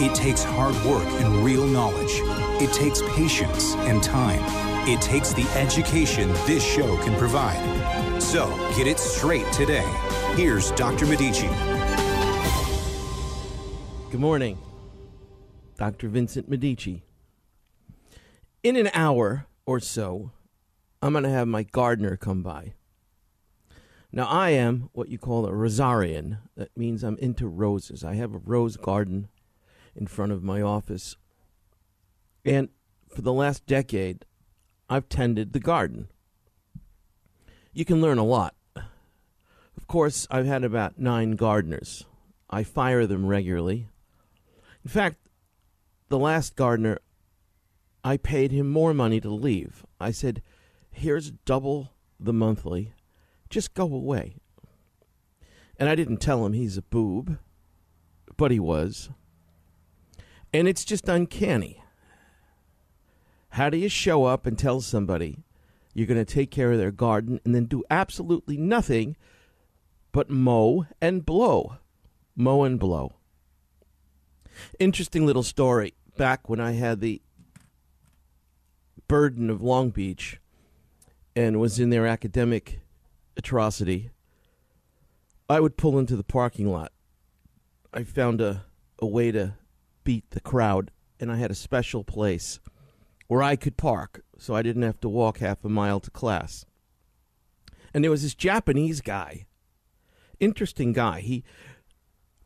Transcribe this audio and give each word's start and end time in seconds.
It 0.00 0.14
takes 0.14 0.42
hard 0.42 0.74
work 0.84 1.06
and 1.20 1.44
real 1.44 1.66
knowledge. 1.66 2.12
It 2.62 2.72
takes 2.72 3.02
patience 3.14 3.74
and 3.74 4.02
time. 4.02 4.40
It 4.88 5.00
takes 5.00 5.32
the 5.32 5.46
education 5.56 6.32
this 6.46 6.64
show 6.64 6.96
can 7.04 7.16
provide. 7.18 8.20
So 8.20 8.48
get 8.76 8.86
it 8.86 8.98
straight 8.98 9.50
today. 9.52 9.86
Here's 10.34 10.70
Dr. 10.72 11.06
Medici. 11.06 11.48
Good 14.10 14.20
morning, 14.20 14.58
Dr. 15.76 16.08
Vincent 16.08 16.48
Medici. 16.48 17.04
In 18.62 18.76
an 18.76 18.90
hour 18.94 19.46
or 19.66 19.78
so, 19.78 20.32
I'm 21.00 21.12
going 21.12 21.24
to 21.24 21.30
have 21.30 21.48
my 21.48 21.64
gardener 21.64 22.16
come 22.16 22.42
by. 22.42 22.72
Now, 24.10 24.26
I 24.26 24.50
am 24.50 24.90
what 24.92 25.08
you 25.08 25.18
call 25.18 25.46
a 25.46 25.50
rosarian. 25.50 26.38
That 26.56 26.76
means 26.76 27.02
I'm 27.02 27.16
into 27.18 27.48
roses. 27.48 28.04
I 28.04 28.14
have 28.14 28.34
a 28.34 28.38
rose 28.38 28.76
garden 28.76 29.28
in 29.94 30.06
front 30.06 30.32
of 30.32 30.42
my 30.42 30.60
office. 30.60 31.16
And 32.44 32.68
for 33.08 33.22
the 33.22 33.32
last 33.32 33.66
decade, 33.66 34.24
I've 34.88 35.08
tended 35.08 35.52
the 35.52 35.60
garden. 35.60 36.08
You 37.72 37.84
can 37.84 38.00
learn 38.00 38.18
a 38.18 38.24
lot. 38.24 38.54
Of 39.76 39.86
course, 39.86 40.26
I've 40.30 40.46
had 40.46 40.64
about 40.64 40.98
nine 40.98 41.32
gardeners. 41.32 42.04
I 42.50 42.62
fire 42.62 43.06
them 43.06 43.26
regularly. 43.26 43.88
In 44.84 44.90
fact, 44.90 45.16
the 46.08 46.18
last 46.18 46.56
gardener, 46.56 46.98
I 48.04 48.16
paid 48.16 48.52
him 48.52 48.68
more 48.68 48.92
money 48.92 49.20
to 49.20 49.30
leave. 49.30 49.86
I 49.98 50.10
said, 50.10 50.42
Here's 50.90 51.30
double 51.30 51.92
the 52.20 52.32
monthly. 52.32 52.92
Just 53.48 53.74
go 53.74 53.84
away. 53.84 54.36
And 55.78 55.88
I 55.88 55.94
didn't 55.94 56.18
tell 56.18 56.44
him 56.44 56.52
he's 56.52 56.76
a 56.76 56.82
boob, 56.82 57.38
but 58.36 58.50
he 58.50 58.60
was. 58.60 59.10
And 60.52 60.68
it's 60.68 60.84
just 60.84 61.08
uncanny. 61.08 61.82
How 63.50 63.70
do 63.70 63.76
you 63.76 63.88
show 63.88 64.24
up 64.24 64.46
and 64.46 64.58
tell 64.58 64.80
somebody 64.80 65.44
you're 65.94 66.06
going 66.06 66.22
to 66.22 66.30
take 66.30 66.50
care 66.50 66.72
of 66.72 66.78
their 66.78 66.90
garden 66.90 67.40
and 67.44 67.54
then 67.54 67.66
do 67.66 67.84
absolutely 67.90 68.56
nothing 68.56 69.16
but 70.10 70.30
mow 70.30 70.86
and 71.00 71.24
blow? 71.24 71.76
Mow 72.34 72.64
and 72.64 72.78
blow. 72.78 73.14
Interesting 74.78 75.26
little 75.26 75.42
story. 75.42 75.94
Back 76.16 76.48
when 76.48 76.60
I 76.60 76.72
had 76.72 77.00
the 77.00 77.22
burden 79.08 79.50
of 79.50 79.62
Long 79.62 79.90
Beach 79.90 80.40
and 81.34 81.60
was 81.60 81.78
in 81.78 81.90
their 81.90 82.06
academic 82.06 82.80
atrocity, 83.36 84.10
I 85.48 85.60
would 85.60 85.76
pull 85.76 85.98
into 85.98 86.16
the 86.16 86.24
parking 86.24 86.70
lot. 86.70 86.92
I 87.92 88.04
found 88.04 88.40
a, 88.40 88.64
a 88.98 89.06
way 89.06 89.30
to 89.32 89.54
beat 90.04 90.30
the 90.30 90.40
crowd, 90.40 90.90
and 91.20 91.30
I 91.30 91.36
had 91.36 91.50
a 91.50 91.54
special 91.54 92.04
place 92.04 92.60
where 93.28 93.42
I 93.42 93.56
could 93.56 93.76
park 93.76 94.24
so 94.38 94.54
I 94.54 94.62
didn't 94.62 94.82
have 94.82 95.00
to 95.00 95.08
walk 95.08 95.38
half 95.38 95.64
a 95.64 95.68
mile 95.68 96.00
to 96.00 96.10
class. 96.10 96.64
And 97.94 98.02
there 98.02 98.10
was 98.10 98.22
this 98.22 98.34
Japanese 98.34 99.00
guy, 99.00 99.46
interesting 100.40 100.92
guy. 100.92 101.20
He 101.20 101.44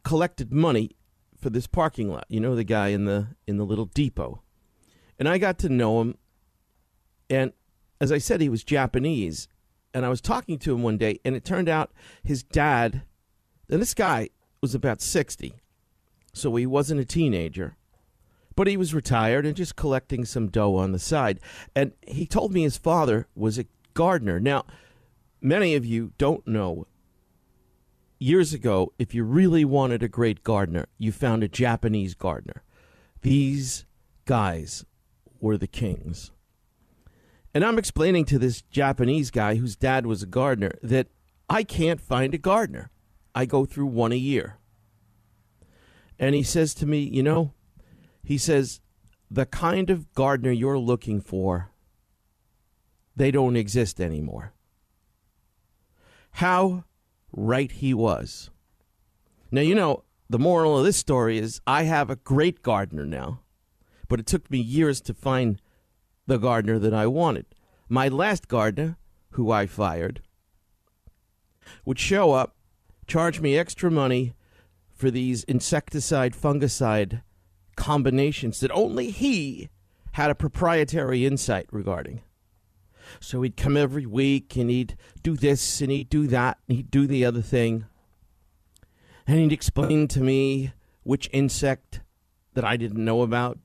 collected 0.05 0.53
money 0.53 0.91
for 1.41 1.51
this 1.51 1.67
parking 1.67 2.11
lot. 2.11 2.27
You 2.29 2.41
know 2.41 2.55
the 2.55 2.65
guy 2.65 2.89
in 2.89 3.05
the 3.05 3.29
in 3.47 3.57
the 3.57 3.65
little 3.65 3.87
depot. 3.87 4.43
And 5.19 5.29
I 5.29 5.39
got 5.39 5.59
to 5.61 5.69
know 5.69 6.01
him 6.01 6.19
and 7.31 7.53
as 8.01 8.13
I 8.13 8.19
said 8.19 8.41
he 8.41 8.49
was 8.49 8.63
Japanese 8.63 9.49
and 9.95 10.05
I 10.05 10.09
was 10.09 10.21
talking 10.21 10.59
to 10.61 10.75
him 10.75 10.83
one 10.83 10.99
day 10.99 11.21
and 11.25 11.35
it 11.35 11.45
turned 11.45 11.69
out 11.69 11.93
his 12.23 12.43
dad 12.43 13.03
and 13.71 13.81
this 13.81 13.95
guy 13.95 14.29
was 14.61 14.75
about 14.75 15.01
60 15.01 15.55
so 16.37 16.55
he 16.55 16.67
wasn't 16.67 17.01
a 17.01 17.05
teenager. 17.05 17.77
But 18.55 18.67
he 18.67 18.77
was 18.77 18.95
retired 18.95 19.45
and 19.45 19.57
just 19.57 19.77
collecting 19.77 20.25
some 20.25 20.49
dough 20.49 20.77
on 20.77 20.93
the 20.93 20.99
side. 20.99 21.41
And 21.75 21.93
he 22.07 22.27
told 22.27 22.53
me 22.53 22.63
his 22.63 22.79
father 22.79 23.27
was 23.35 23.59
a 23.59 23.67
gardener. 23.95 24.41
Now, 24.41 24.65
many 25.41 25.75
of 25.75 25.85
you 25.85 26.13
don't 26.19 26.47
know. 26.47 26.87
Years 28.19 28.55
ago, 28.55 28.93
if 28.99 29.15
you 29.15 29.25
really 29.25 29.65
wanted 29.65 30.03
a 30.03 30.09
great 30.09 30.43
gardener, 30.43 30.87
you 30.97 31.13
found 31.13 31.43
a 31.43 31.49
Japanese 31.49 32.15
gardener. 32.15 32.63
These 33.21 33.85
guys 34.25 34.87
were 35.39 35.59
the 35.59 35.67
kings. 35.67 36.33
And 37.53 37.65
I'm 37.65 37.79
explaining 37.79 38.25
to 38.27 38.39
this 38.39 38.63
Japanese 38.63 39.31
guy 39.31 39.57
whose 39.57 39.77
dad 39.77 40.07
was 40.07 40.23
a 40.23 40.27
gardener 40.27 40.73
that 40.83 41.09
I 41.49 41.63
can't 41.63 42.01
find 42.01 42.35
a 42.35 42.39
gardener. 42.39 42.91
I 43.35 43.45
go 43.45 43.67
through 43.67 43.87
one 43.87 44.13
a 44.13 44.17
year. 44.17 44.59
And 46.19 46.35
he 46.35 46.43
says 46.43 46.75
to 46.75 46.87
me, 46.87 47.01
You 47.01 47.23
know, 47.23 47.53
he 48.23 48.39
says, 48.39 48.81
the 49.31 49.47
kind 49.47 49.91
of 49.91 50.13
gardener 50.15 50.53
you're 50.53 50.79
looking 50.79 51.21
for, 51.21 51.71
they 53.15 53.31
don't 53.31 53.57
exist 53.57 54.01
anymore. 54.01 54.53
How 56.33 56.85
right 57.33 57.71
he 57.71 57.95
was. 57.95 58.51
Now, 59.51 59.63
you 59.63 59.75
know, 59.75 60.05
the 60.29 60.39
moral 60.39 60.79
of 60.79 60.85
this 60.85 60.97
story 60.97 61.39
is 61.39 61.61
I 61.67 61.85
have 61.85 62.11
a 62.11 62.17
great 62.17 62.63
gardener 62.63 63.07
now, 63.07 63.41
but 64.09 64.21
it 64.21 64.27
took 64.27 64.51
me 64.51 64.59
years 64.59 65.01
to 65.03 65.15
find 65.15 65.61
the 66.27 66.39
gardener 66.39 66.79
that 66.79 66.95
I 66.95 67.07
wanted. 67.07 67.47
My 67.89 68.09
last 68.09 68.49
gardener, 68.49 68.97
who 69.31 69.51
I 69.51 69.67
fired, 69.67 70.23
would 71.85 71.99
show 71.99 72.33
up, 72.33 72.57
charge 73.07 73.41
me 73.41 73.57
extra 73.57 73.91
money 73.91 74.35
for 74.97 75.11
these 75.11 75.45
insecticide 75.45 76.33
fungicide 76.33 77.23
combinations 77.77 78.61
that 78.61 78.71
only 78.73 79.11
he 79.11 79.69
had 80.13 80.31
a 80.31 80.35
proprietary 80.35 81.27
insight 81.27 81.67
regarding. 81.71 82.23
So 83.21 83.43
he'd 83.43 83.57
come 83.57 83.77
every 83.77 84.07
week 84.07 84.57
and 84.57 84.71
he'd 84.71 84.97
do 85.23 85.37
this 85.37 85.83
and 85.83 85.93
he'd 85.93 86.09
do 86.09 86.27
that 86.29 86.59
and 86.67 86.79
he'd 86.79 86.91
do 86.91 87.07
the 87.07 87.25
other 87.25 87.43
thing. 87.43 87.85
And 89.27 89.39
he'd 89.39 89.53
explain 89.53 90.09
to 90.09 90.21
me 90.21 90.73
which 91.03 91.29
insect 91.33 92.01
that 92.55 92.65
I 92.65 92.79
didn't 92.79 93.05
know 93.05 93.21
about. 93.21 93.59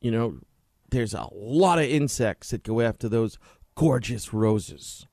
You 0.00 0.10
know, 0.10 0.38
there's 0.90 1.14
a 1.14 1.28
lot 1.32 1.78
of 1.78 1.84
insects 1.84 2.50
that 2.50 2.64
go 2.64 2.80
after 2.80 3.08
those 3.08 3.38
gorgeous 3.76 4.34
roses. 4.34 5.06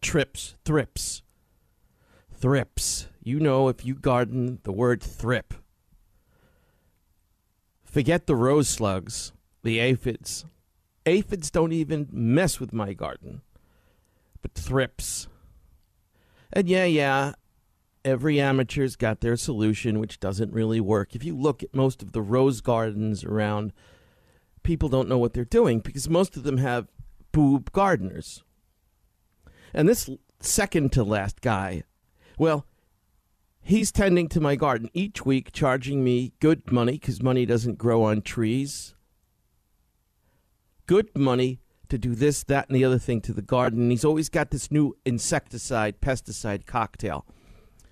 Trips, 0.00 0.56
thrips, 0.64 1.22
thrips. 2.42 3.06
You 3.22 3.38
know, 3.38 3.68
if 3.68 3.86
you 3.86 3.94
garden, 3.94 4.58
the 4.64 4.72
word 4.72 5.00
thrip. 5.00 5.54
Forget 7.84 8.26
the 8.26 8.34
rose 8.34 8.68
slugs, 8.68 9.32
the 9.62 9.78
aphids. 9.78 10.44
Aphids 11.06 11.50
don't 11.52 11.72
even 11.72 12.08
mess 12.10 12.58
with 12.58 12.72
my 12.72 12.94
garden, 12.94 13.42
but 14.40 14.54
thrips. 14.54 15.28
And 16.52 16.68
yeah, 16.68 16.84
yeah, 16.84 17.34
every 18.04 18.40
amateur's 18.40 18.96
got 18.96 19.20
their 19.20 19.36
solution, 19.36 20.00
which 20.00 20.18
doesn't 20.18 20.52
really 20.52 20.80
work. 20.80 21.14
If 21.14 21.24
you 21.24 21.36
look 21.36 21.62
at 21.62 21.74
most 21.74 22.02
of 22.02 22.10
the 22.10 22.22
rose 22.22 22.60
gardens 22.60 23.22
around, 23.22 23.72
people 24.64 24.88
don't 24.88 25.08
know 25.08 25.18
what 25.18 25.32
they're 25.32 25.44
doing 25.44 25.78
because 25.78 26.08
most 26.08 26.36
of 26.36 26.42
them 26.42 26.56
have 26.56 26.88
boob 27.30 27.70
gardeners. 27.70 28.42
And 29.72 29.88
this 29.88 30.10
second 30.40 30.90
to 30.92 31.04
last 31.04 31.40
guy 31.40 31.84
well, 32.42 32.66
he's 33.60 33.92
tending 33.92 34.28
to 34.30 34.40
my 34.40 34.56
garden 34.56 34.90
each 34.92 35.24
week, 35.24 35.52
charging 35.52 36.02
me 36.02 36.32
good 36.40 36.72
money 36.72 36.94
because 36.94 37.22
money 37.22 37.46
doesn't 37.46 37.78
grow 37.78 38.02
on 38.02 38.20
trees. 38.20 38.96
Good 40.86 41.16
money 41.16 41.60
to 41.88 41.98
do 41.98 42.16
this, 42.16 42.42
that, 42.42 42.66
and 42.66 42.74
the 42.74 42.84
other 42.84 42.98
thing 42.98 43.20
to 43.20 43.32
the 43.32 43.42
garden. 43.42 43.82
And 43.82 43.92
he's 43.92 44.04
always 44.04 44.28
got 44.28 44.50
this 44.50 44.72
new 44.72 44.96
insecticide, 45.06 46.00
pesticide 46.00 46.66
cocktail. 46.66 47.24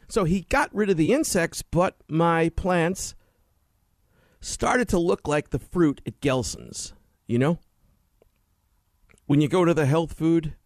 So 0.08 0.24
he 0.24 0.40
got 0.40 0.74
rid 0.74 0.90
of 0.90 0.96
the 0.96 1.12
insects, 1.12 1.62
but 1.62 1.94
my 2.08 2.48
plants 2.48 3.14
started 4.40 4.88
to 4.88 4.98
look 4.98 5.28
like 5.28 5.50
the 5.50 5.60
fruit 5.60 6.00
at 6.04 6.20
Gelson's, 6.20 6.92
you 7.28 7.38
know? 7.38 7.60
When 9.26 9.40
you 9.40 9.46
go 9.46 9.64
to 9.64 9.74
the 9.74 9.86
health 9.86 10.14
food, 10.14 10.56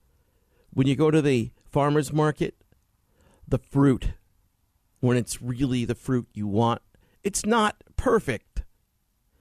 when 0.73 0.87
you 0.87 0.97
go 0.97 1.11
to 1.11 1.21
the 1.21 1.53
farmer's 1.71 2.15
market, 2.15 2.55
the 3.47 3.59
fruit 3.59 4.13
when 5.01 5.17
it's 5.17 5.43
really 5.43 5.85
the 5.85 5.95
fruit 5.95 6.29
you 6.33 6.47
want. 6.47 6.83
It's 7.23 7.45
not 7.45 7.83
perfect. 7.97 8.65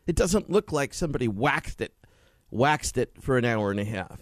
It 0.05 0.15
doesn't 0.15 0.49
look 0.49 0.71
like 0.71 0.93
somebody 0.93 1.27
waxed 1.27 1.81
it, 1.81 1.93
waxed 2.51 2.97
it 2.97 3.21
for 3.21 3.37
an 3.37 3.45
hour 3.45 3.71
and 3.71 3.79
a 3.79 3.85
half. 3.85 4.19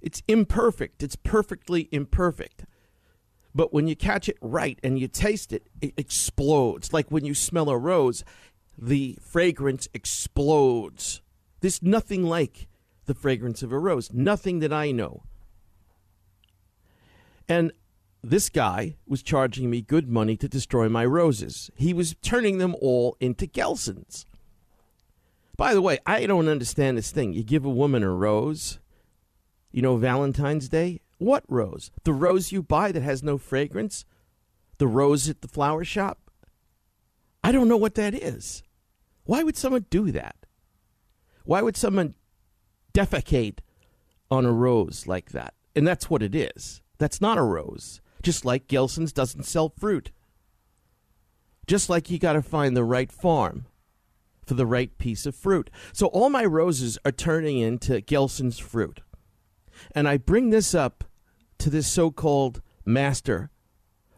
It's 0.00 0.22
imperfect. 0.26 1.02
It's 1.02 1.16
perfectly 1.16 1.88
imperfect. 1.92 2.64
But 3.54 3.72
when 3.72 3.86
you 3.86 3.94
catch 3.94 4.28
it 4.28 4.38
right 4.40 4.78
and 4.82 4.98
you 4.98 5.08
taste 5.08 5.52
it, 5.52 5.68
it 5.80 5.94
explodes. 5.96 6.92
Like 6.92 7.10
when 7.10 7.24
you 7.24 7.34
smell 7.34 7.68
a 7.68 7.76
rose, 7.76 8.24
the 8.76 9.18
fragrance 9.20 9.88
explodes. 9.92 11.20
There's 11.60 11.82
nothing 11.82 12.24
like 12.24 12.68
the 13.06 13.14
fragrance 13.14 13.62
of 13.62 13.72
a 13.72 13.78
rose. 13.78 14.12
Nothing 14.12 14.60
that 14.60 14.72
I 14.72 14.90
know. 14.90 15.22
And 17.48 17.72
this 18.22 18.48
guy 18.48 18.96
was 19.06 19.22
charging 19.22 19.68
me 19.68 19.82
good 19.82 20.08
money 20.08 20.36
to 20.36 20.48
destroy 20.48 20.88
my 20.88 21.04
roses. 21.04 21.70
He 21.74 21.92
was 21.92 22.14
turning 22.22 22.58
them 22.58 22.76
all 22.80 23.16
into 23.20 23.46
Gelsons. 23.46 24.26
By 25.56 25.74
the 25.74 25.82
way, 25.82 25.98
I 26.06 26.26
don't 26.26 26.48
understand 26.48 26.96
this 26.96 27.10
thing. 27.10 27.32
You 27.32 27.42
give 27.42 27.64
a 27.64 27.70
woman 27.70 28.02
a 28.02 28.10
rose, 28.10 28.78
you 29.70 29.82
know, 29.82 29.96
Valentine's 29.96 30.68
Day, 30.68 31.00
what 31.18 31.44
rose? 31.48 31.90
The 32.04 32.12
rose 32.12 32.52
you 32.52 32.62
buy 32.62 32.92
that 32.92 33.02
has 33.02 33.22
no 33.22 33.38
fragrance? 33.38 34.04
The 34.78 34.86
rose 34.86 35.28
at 35.28 35.40
the 35.40 35.48
flower 35.48 35.84
shop? 35.84 36.18
I 37.44 37.52
don't 37.52 37.68
know 37.68 37.76
what 37.76 37.94
that 37.96 38.14
is. 38.14 38.62
Why 39.24 39.42
would 39.42 39.56
someone 39.56 39.86
do 39.90 40.10
that? 40.12 40.36
Why 41.44 41.62
would 41.62 41.76
someone 41.76 42.14
defecate 42.92 43.58
on 44.30 44.44
a 44.46 44.52
rose 44.52 45.06
like 45.06 45.30
that? 45.30 45.54
And 45.74 45.86
that's 45.86 46.10
what 46.10 46.22
it 46.22 46.34
is. 46.34 46.82
That's 46.98 47.20
not 47.20 47.38
a 47.38 47.42
rose. 47.42 48.00
Just 48.22 48.44
like 48.44 48.68
Gelson's 48.68 49.12
doesn't 49.12 49.44
sell 49.44 49.72
fruit. 49.78 50.12
Just 51.66 51.88
like 51.88 52.10
you 52.10 52.18
got 52.18 52.34
to 52.34 52.42
find 52.42 52.76
the 52.76 52.84
right 52.84 53.10
farm 53.10 53.66
for 54.46 54.54
the 54.54 54.66
right 54.66 54.96
piece 54.98 55.26
of 55.26 55.36
fruit. 55.36 55.70
So 55.92 56.06
all 56.06 56.28
my 56.28 56.44
roses 56.44 56.98
are 57.04 57.12
turning 57.12 57.58
into 57.58 58.00
Gelson's 58.00 58.58
fruit. 58.58 59.00
And 59.94 60.08
I 60.08 60.16
bring 60.16 60.50
this 60.50 60.74
up 60.74 61.04
to 61.58 61.70
this 61.70 61.86
so 61.86 62.10
called 62.10 62.60
master 62.84 63.50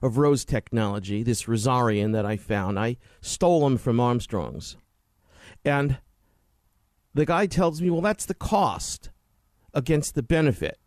of 0.02 0.18
rose 0.18 0.44
technology, 0.44 1.22
this 1.22 1.44
Rosarian 1.44 2.12
that 2.12 2.26
I 2.26 2.36
found. 2.36 2.78
I 2.78 2.96
stole 3.20 3.66
him 3.66 3.78
from 3.78 4.00
Armstrong's. 4.00 4.76
And 5.64 5.98
the 7.14 7.24
guy 7.24 7.46
tells 7.46 7.80
me, 7.80 7.90
well, 7.90 8.00
that's 8.00 8.26
the 8.26 8.34
cost 8.34 9.10
against 9.72 10.14
the 10.14 10.22
benefit. 10.22 10.78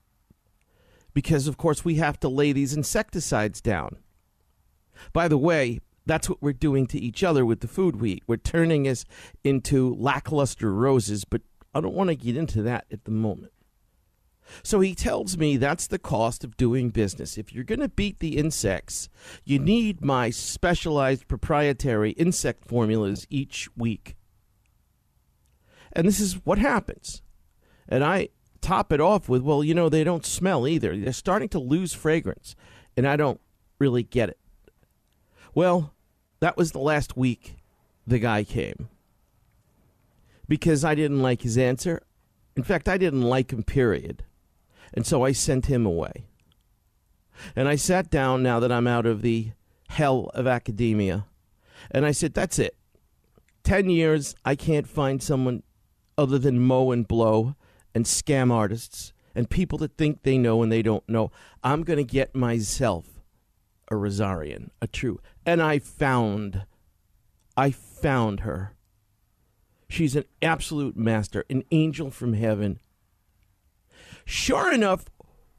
Because, 1.17 1.47
of 1.47 1.57
course, 1.57 1.83
we 1.83 1.95
have 1.95 2.19
to 2.19 2.29
lay 2.29 2.51
these 2.51 2.77
insecticides 2.77 3.59
down. 3.59 3.97
By 5.13 5.27
the 5.27 5.35
way, 5.35 5.79
that's 6.05 6.29
what 6.29 6.43
we're 6.43 6.53
doing 6.53 6.85
to 6.85 6.99
each 6.99 7.23
other 7.23 7.43
with 7.43 7.61
the 7.61 7.67
food 7.67 7.95
we 7.95 8.11
eat. 8.11 8.23
We're 8.27 8.37
turning 8.37 8.87
us 8.87 9.03
into 9.43 9.95
lackluster 9.95 10.71
roses, 10.71 11.25
but 11.25 11.41
I 11.73 11.81
don't 11.81 11.95
want 11.95 12.11
to 12.11 12.15
get 12.15 12.37
into 12.37 12.61
that 12.61 12.85
at 12.91 13.05
the 13.05 13.09
moment. 13.09 13.51
So 14.61 14.79
he 14.79 14.93
tells 14.93 15.39
me 15.39 15.57
that's 15.57 15.87
the 15.87 15.97
cost 15.97 16.43
of 16.43 16.55
doing 16.55 16.91
business. 16.91 17.35
If 17.35 17.51
you're 17.51 17.63
going 17.63 17.79
to 17.79 17.89
beat 17.89 18.19
the 18.19 18.37
insects, 18.37 19.09
you 19.43 19.57
need 19.57 20.05
my 20.05 20.29
specialized 20.29 21.27
proprietary 21.27 22.11
insect 22.11 22.63
formulas 22.67 23.25
each 23.31 23.67
week. 23.75 24.15
And 25.93 26.07
this 26.07 26.19
is 26.19 26.45
what 26.45 26.59
happens. 26.59 27.23
And 27.89 28.03
I 28.03 28.29
top 28.62 28.92
it 28.92 29.01
off 29.01 29.30
with, 29.30 29.42
well, 29.42 29.63
you 29.63 29.74
know, 29.74 29.89
they 29.89 30.04
don't 30.04 30.25
smell 30.25 30.68
either. 30.68 30.95
They're 30.95 31.13
starting 31.13 31.50
to 31.50 31.59
lose 31.59 31.94
fragrance. 31.94 32.56
And 32.95 33.07
I 33.07 33.15
don't 33.15 33.39
really 33.80 34.04
get 34.04 34.30
it. 34.30 34.39
Well, 35.54 35.94
that 36.39 36.57
was 36.57 36.71
the 36.71 36.80
last 36.80 37.18
week 37.18 37.57
the 38.06 38.19
guy 38.19 38.44
came. 38.44 38.89
Because 40.48 40.83
I 40.83 40.95
didn't 40.95 41.21
like 41.21 41.42
his 41.42 41.57
answer. 41.57 42.01
In 42.56 42.63
fact, 42.63 42.88
I 42.88 42.98
didn't 42.98 43.24
like 43.24 43.51
him, 43.51 43.63
period. 43.63 44.24
And 44.94 45.06
so 45.06 45.24
I 45.24 45.31
sent 45.31 45.65
him 45.65 45.86
away. 45.86 46.25
And 47.56 47.68
I 47.68 47.75
sat 47.75 48.09
down 48.09 48.42
now 48.44 48.59
that 48.59 48.71
I'm 48.71 48.88
out 48.88 49.06
of 49.06 49.21
the 49.21 49.51
hell 49.89 50.31
of 50.33 50.48
academia. 50.48 51.25
And 51.92 52.06
I 52.06 52.12
said, 52.12 52.33
that's 52.33 52.59
it. 52.59 52.75
10 53.63 53.89
years, 53.89 54.36
I 54.45 54.56
can't 54.56 54.88
find 54.88 55.21
someone 55.21 55.63
other 56.18 56.39
than 56.39 56.59
mow 56.59 56.92
and 56.92 57.07
blow 57.07 57.56
and 57.97 58.05
scam 58.05 58.51
artists 58.51 59.11
and 59.33 59.49
people 59.49 59.79
that 59.79 59.97
think 59.97 60.21
they 60.21 60.38
know 60.38 60.61
and 60.61 60.71
they 60.71 60.83
don't 60.83 61.09
know. 61.09 61.31
I'm 61.63 61.81
going 61.81 61.97
to 61.97 62.03
get 62.03 62.35
myself 62.35 63.23
a 63.89 63.95
Rosarian, 63.95 64.69
a 64.79 64.85
true. 64.85 65.19
And 65.47 65.63
I 65.63 65.79
found, 65.79 66.67
I 67.57 67.71
found 67.71 68.41
her. 68.41 68.75
She's 69.89 70.15
an 70.15 70.25
absolute 70.44 70.95
master, 70.95 71.44
an 71.49 71.63
angel 71.71 72.11
from 72.11 72.33
heaven. 72.33 72.79
Sure 74.25 74.71
enough, 74.71 75.05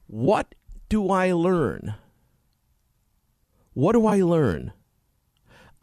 what 0.07 0.55
do 0.89 1.11
I 1.11 1.33
learn? 1.33 1.97
What 3.73 3.95
do 3.95 4.07
I 4.07 4.23
learn? 4.23 4.73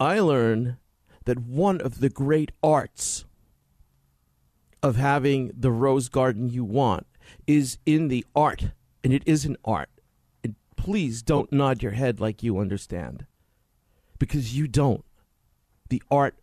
I 0.00 0.20
learn 0.20 0.78
that 1.26 1.38
one 1.38 1.82
of 1.82 2.00
the 2.00 2.08
great 2.08 2.52
arts 2.62 3.25
of 4.82 4.96
having 4.96 5.50
the 5.56 5.70
rose 5.70 6.08
garden 6.08 6.48
you 6.48 6.64
want 6.64 7.06
is 7.46 7.78
in 7.86 8.08
the 8.08 8.24
art, 8.34 8.70
and 9.02 9.12
it 9.12 9.22
is 9.26 9.44
an 9.44 9.56
art. 9.64 9.90
And 10.44 10.54
please 10.76 11.22
don't 11.22 11.52
nod 11.52 11.82
your 11.82 11.92
head 11.92 12.20
like 12.20 12.42
you 12.42 12.58
understand, 12.58 13.26
because 14.18 14.56
you 14.56 14.68
don't. 14.68 15.04
The 15.88 16.02
art 16.10 16.38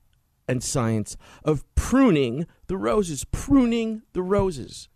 and 0.47 0.63
science 0.63 1.15
of 1.43 1.63
pruning 1.75 2.47
the 2.67 2.77
roses, 2.77 3.25
pruning 3.25 4.01
the 4.13 4.21
roses. 4.21 4.89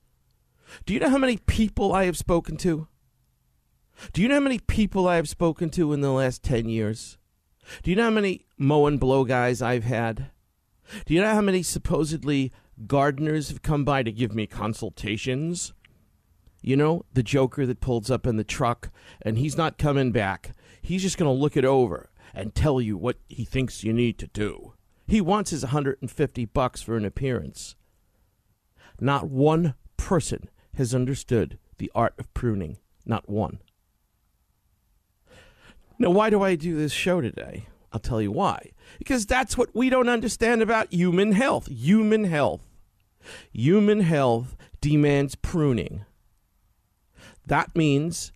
Do 0.86 0.94
you 0.94 1.00
know 1.00 1.10
how 1.10 1.18
many 1.18 1.38
people 1.38 1.94
I 1.94 2.06
have 2.06 2.18
spoken 2.18 2.57
to? 2.57 2.88
Do 4.13 4.22
you 4.22 4.28
know 4.28 4.36
how 4.36 4.42
many 4.42 4.60
people 4.60 5.07
I 5.07 5.16
have 5.16 5.30
spoken 5.30 5.69
to 5.72 5.94
in 5.94 6.01
the 6.01 6.12
last 6.12 6.44
10 6.44 6.69
years? 6.69 7.18
Do 7.83 7.90
you 7.90 7.95
know 7.95 8.04
how 8.04 8.10
many 8.10 8.45
mow 8.57 8.86
and 8.86 9.00
blow 9.00 9.24
guys 9.24 9.62
I've 9.62 9.83
had? 9.83 10.31
Do 11.06 11.13
you 11.13 11.22
know 11.22 11.33
how 11.33 11.42
many 11.42 11.63
supposedly 11.63 12.51
gardeners 12.86 13.50
have 13.50 13.62
come 13.62 13.84
by 13.84 14.04
to 14.04 14.12
give 14.12 14.36
me 14.36 14.46
consultations? 14.46 15.74
You 16.62 16.76
know, 16.76 17.06
the 17.14 17.24
joker 17.24 17.66
that 17.66 17.82
pulls 17.82 18.12
up 18.12 18.28
in 18.28 18.38
the 18.38 18.44
truck 18.44 18.92
and 19.22 19.38
he's 19.38 19.58
not 19.58 19.78
coming 19.78 20.12
back. 20.12 20.52
He's 20.82 21.02
just 21.02 21.18
going 21.18 21.34
to 21.34 21.42
look 21.42 21.56
it 21.56 21.66
over 21.66 22.10
and 22.34 22.54
tell 22.54 22.82
you 22.82 22.98
what 22.98 23.18
he 23.28 23.46
thinks 23.46 23.84
you 23.84 23.94
need 23.94 24.18
to 24.20 24.28
do. 24.28 24.74
He 25.08 25.22
wants 25.22 25.52
his 25.52 25.64
150 25.64 26.46
bucks 26.46 26.82
for 26.82 26.98
an 26.98 27.06
appearance. 27.06 27.76
Not 29.00 29.30
one 29.30 29.76
person 29.96 30.50
has 30.76 30.94
understood 30.94 31.57
the 31.78 31.92
art 31.96 32.14
of 32.19 32.34
pruning. 32.34 32.78
Not 33.06 33.30
one. 33.30 33.60
Now, 36.00 36.10
why 36.12 36.30
do 36.30 36.44
I 36.44 36.56
do 36.56 36.76
this 36.76 36.92
show 36.92 37.22
today? 37.22 37.68
I'll 37.92 38.00
tell 38.00 38.22
you 38.22 38.31
why. 38.31 38.72
Because 39.00 39.26
that's 39.26 39.57
what 39.57 39.74
we 39.74 39.90
don't 39.90 40.10
understand 40.10 40.62
about 40.62 40.94
human 40.94 41.31
health. 41.31 41.68
Human 41.68 42.26
health. 42.26 42.67
Human 43.52 44.02
health 44.02 44.56
demands 44.81 45.36
pruning. 45.36 46.06
That 47.46 47.76
means 47.76 48.31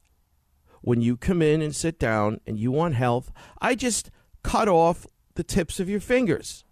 when 0.82 1.02
you 1.02 1.18
come 1.18 1.42
in 1.42 1.62
and 1.62 1.76
sit 1.76 2.00
down 2.00 2.42
and 2.48 2.58
you 2.58 2.72
want 2.72 2.96
health, 2.96 3.32
I 3.62 3.76
just 3.76 4.10
cut 4.44 4.68
off 4.68 5.06
the 5.36 5.44
tips 5.44 5.80
of 5.80 5.90
your 5.90 6.00
fingers. 6.00 6.64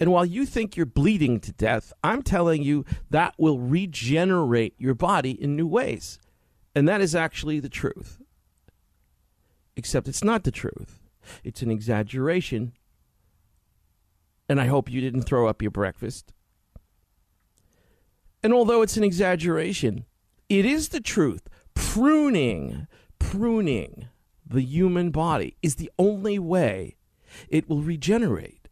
And 0.00 0.10
while 0.10 0.24
you 0.24 0.46
think 0.46 0.76
you're 0.76 0.86
bleeding 0.86 1.38
to 1.40 1.52
death, 1.52 1.92
I'm 2.02 2.22
telling 2.22 2.62
you 2.62 2.84
that 3.10 3.34
will 3.38 3.58
regenerate 3.60 4.74
your 4.78 4.94
body 4.94 5.30
in 5.30 5.54
new 5.54 5.66
ways. 5.66 6.18
And 6.74 6.88
that 6.88 7.00
is 7.00 7.14
actually 7.14 7.60
the 7.60 7.68
truth. 7.68 8.18
Except 9.76 10.08
it's 10.08 10.24
not 10.24 10.44
the 10.44 10.50
truth, 10.50 11.00
it's 11.44 11.62
an 11.62 11.70
exaggeration. 11.70 12.72
And 14.48 14.60
I 14.60 14.66
hope 14.66 14.90
you 14.90 15.00
didn't 15.00 15.22
throw 15.22 15.46
up 15.46 15.62
your 15.62 15.70
breakfast. 15.70 16.32
And 18.42 18.52
although 18.52 18.82
it's 18.82 18.96
an 18.96 19.04
exaggeration, 19.04 20.04
it 20.48 20.64
is 20.64 20.88
the 20.88 21.00
truth. 21.00 21.48
Pruning, 21.74 22.86
pruning 23.18 24.08
the 24.46 24.62
human 24.62 25.10
body 25.10 25.56
is 25.62 25.76
the 25.76 25.90
only 25.98 26.38
way 26.38 26.96
it 27.48 27.68
will 27.68 27.82
regenerate 27.82 28.62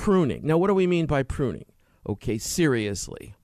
pruning. 0.00 0.40
Now, 0.46 0.56
what 0.56 0.68
do 0.68 0.74
we 0.74 0.86
mean 0.86 1.04
by 1.04 1.22
pruning? 1.22 1.66
Okay, 2.08 2.38
seriously. 2.38 3.34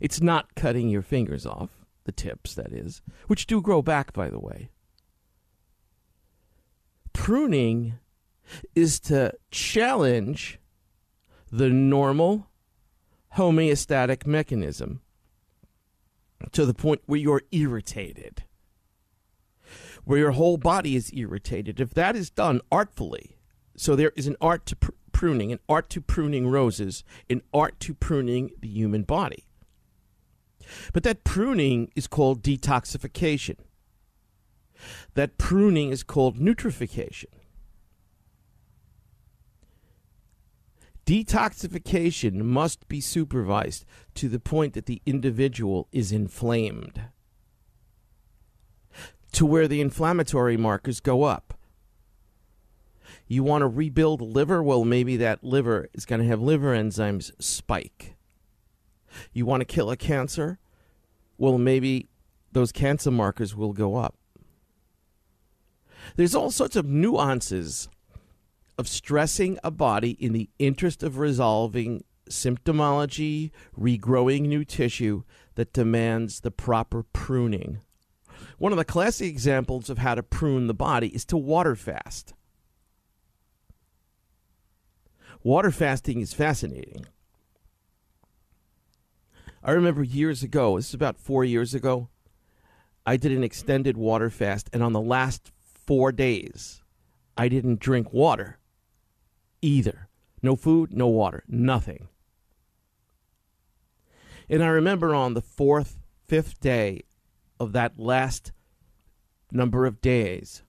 It's 0.00 0.22
not 0.22 0.54
cutting 0.54 0.88
your 0.88 1.02
fingers 1.02 1.44
off, 1.44 1.84
the 2.04 2.12
tips, 2.12 2.54
that 2.54 2.72
is, 2.72 3.02
which 3.26 3.46
do 3.46 3.60
grow 3.60 3.82
back, 3.82 4.14
by 4.14 4.30
the 4.30 4.40
way. 4.40 4.70
Pruning 7.12 7.98
is 8.74 8.98
to 9.00 9.34
challenge 9.50 10.58
the 11.50 11.68
normal 11.68 12.46
homeostatic 13.36 14.26
mechanism 14.26 15.00
to 16.50 16.66
the 16.66 16.74
point 16.74 17.02
where 17.06 17.18
you're 17.18 17.42
irritated, 17.50 18.44
where 20.04 20.18
your 20.18 20.32
whole 20.32 20.56
body 20.56 20.96
is 20.96 21.12
irritated. 21.14 21.80
If 21.80 21.94
that 21.94 22.16
is 22.16 22.30
done 22.30 22.60
artfully, 22.70 23.38
so 23.76 23.96
there 23.96 24.12
is 24.16 24.26
an 24.26 24.36
art 24.40 24.66
to 24.66 24.76
pr- 24.76 24.90
pruning, 25.12 25.52
an 25.52 25.60
art 25.68 25.88
to 25.90 26.00
pruning 26.00 26.48
roses, 26.48 27.04
an 27.30 27.42
art 27.54 27.78
to 27.80 27.94
pruning 27.94 28.50
the 28.60 28.68
human 28.68 29.02
body. 29.02 29.46
But 30.92 31.02
that 31.04 31.24
pruning 31.24 31.90
is 31.94 32.06
called 32.06 32.42
detoxification. 32.42 33.56
That 35.14 35.38
pruning 35.38 35.90
is 35.90 36.02
called 36.02 36.38
nutrification. 36.38 37.26
Detoxification 41.06 42.34
must 42.42 42.88
be 42.88 43.00
supervised 43.00 43.84
to 44.14 44.28
the 44.28 44.38
point 44.38 44.74
that 44.74 44.86
the 44.86 45.02
individual 45.04 45.88
is 45.90 46.12
inflamed, 46.12 47.02
to 49.32 49.44
where 49.44 49.66
the 49.66 49.80
inflammatory 49.80 50.56
markers 50.56 51.00
go 51.00 51.24
up. 51.24 51.54
You 53.26 53.42
want 53.42 53.62
to 53.62 53.66
rebuild 53.66 54.20
liver? 54.20 54.62
Well, 54.62 54.84
maybe 54.84 55.16
that 55.16 55.42
liver 55.42 55.88
is 55.92 56.04
going 56.04 56.20
to 56.20 56.26
have 56.26 56.40
liver 56.40 56.74
enzymes 56.74 57.32
spike. 57.42 58.14
You 59.32 59.44
want 59.44 59.60
to 59.60 59.64
kill 59.64 59.90
a 59.90 59.96
cancer? 59.96 60.58
Well, 61.36 61.58
maybe 61.58 62.08
those 62.52 62.72
cancer 62.72 63.10
markers 63.10 63.56
will 63.56 63.72
go 63.72 63.96
up. 63.96 64.14
There's 66.16 66.34
all 66.34 66.50
sorts 66.50 66.76
of 66.76 66.86
nuances 66.86 67.88
of 68.82 68.88
stressing 68.88 69.56
a 69.62 69.70
body 69.70 70.10
in 70.10 70.32
the 70.32 70.50
interest 70.58 71.04
of 71.04 71.16
resolving 71.16 72.02
symptomology, 72.28 73.52
regrowing 73.78 74.40
new 74.40 74.64
tissue 74.64 75.22
that 75.54 75.72
demands 75.72 76.40
the 76.40 76.50
proper 76.50 77.04
pruning. 77.04 77.78
One 78.58 78.72
of 78.72 78.78
the 78.78 78.84
classic 78.84 79.28
examples 79.28 79.88
of 79.88 79.98
how 79.98 80.16
to 80.16 80.22
prune 80.24 80.66
the 80.66 80.74
body 80.74 81.14
is 81.14 81.24
to 81.26 81.36
water 81.36 81.76
fast. 81.76 82.34
Water 85.44 85.70
fasting 85.70 86.20
is 86.20 86.34
fascinating. 86.34 87.06
I 89.62 89.70
remember 89.70 90.02
years 90.02 90.42
ago, 90.42 90.74
this 90.74 90.88
is 90.88 90.94
about 90.94 91.20
four 91.20 91.44
years 91.44 91.72
ago, 91.72 92.08
I 93.06 93.16
did 93.16 93.30
an 93.30 93.44
extended 93.44 93.96
water 93.96 94.28
fast, 94.28 94.68
and 94.72 94.82
on 94.82 94.92
the 94.92 95.00
last 95.00 95.52
four 95.86 96.10
days, 96.10 96.82
I 97.36 97.46
didn't 97.46 97.78
drink 97.78 98.12
water 98.12 98.58
either. 99.62 100.08
No 100.42 100.56
food, 100.56 100.92
no 100.92 101.06
water, 101.06 101.44
nothing. 101.48 102.08
And 104.48 104.62
I 104.62 104.66
remember 104.66 105.14
on 105.14 105.34
the 105.34 105.40
fourth, 105.40 105.98
fifth 106.26 106.60
day 106.60 107.04
of 107.58 107.72
that 107.72 107.98
last 107.98 108.52
number 109.50 109.86
of 109.86 110.00
days, 110.00 110.62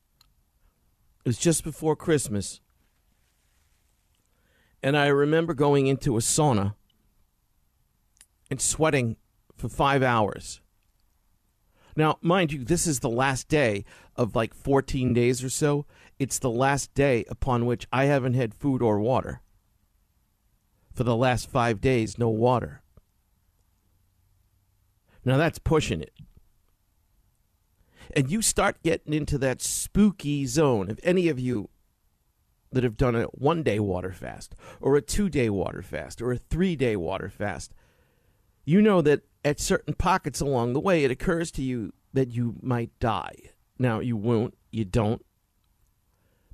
it 1.25 1.29
was 1.29 1.38
just 1.38 1.63
before 1.63 1.95
Christmas. 1.95 2.62
And 4.81 4.95
I 4.95 5.07
remember 5.07 5.53
going 5.53 5.88
into 5.88 6.17
a 6.17 6.21
sauna 6.21 6.75
and 8.51 8.62
sweating 8.62 9.17
for 9.57 9.69
five 9.69 10.03
hours. 10.03 10.62
Now, 11.95 12.17
mind 12.21 12.51
you, 12.51 12.63
this 12.63 12.88
is 12.88 13.00
the 13.00 13.09
last 13.09 13.47
day 13.47 13.85
of 14.15 14.35
like 14.35 14.53
14 14.53 15.13
days 15.13 15.43
or 15.43 15.50
so. 15.50 15.85
It's 16.19 16.39
the 16.39 16.50
last 16.50 16.93
day 16.93 17.25
upon 17.29 17.65
which 17.65 17.88
I 17.91 18.05
haven't 18.05 18.33
had 18.33 18.53
food 18.53 18.81
or 18.81 19.00
water. 19.00 19.41
For 20.93 21.03
the 21.03 21.15
last 21.15 21.50
five 21.50 21.81
days, 21.81 22.17
no 22.17 22.29
water. 22.29 22.81
Now 25.25 25.38
that's 25.38 25.59
pushing 25.59 26.01
it. 26.01 26.13
And 28.15 28.29
you 28.29 28.41
start 28.41 28.83
getting 28.83 29.13
into 29.13 29.38
that 29.39 29.62
spooky 29.62 30.45
zone. 30.45 30.89
If 30.89 31.00
any 31.03 31.29
of 31.29 31.39
you 31.39 31.69
that 32.71 32.83
have 32.83 32.97
done 32.97 33.15
a 33.15 33.23
one 33.25 33.63
day 33.63 33.79
water 33.79 34.12
fast, 34.12 34.55
or 34.81 34.95
a 34.95 35.01
two 35.01 35.29
day 35.29 35.50
water 35.50 35.81
fast, 35.81 36.21
or 36.21 36.31
a 36.31 36.38
three 36.38 36.75
day 36.75 36.95
water 36.95 37.29
fast, 37.29 37.73
you 38.65 38.81
know 38.81 39.01
that 39.01 39.21
at 39.43 39.59
certain 39.59 39.93
pockets 39.93 40.41
along 40.41 40.73
the 40.73 40.79
way, 40.79 41.03
it 41.03 41.12
occurs 41.12 41.51
to 41.51 41.62
you 41.62 41.93
that 42.13 42.29
you 42.29 42.55
might 42.62 42.97
die. 43.00 43.35
Now, 43.77 44.00
you 44.00 44.15
won't, 44.15 44.55
you 44.71 44.85
don't, 44.85 45.25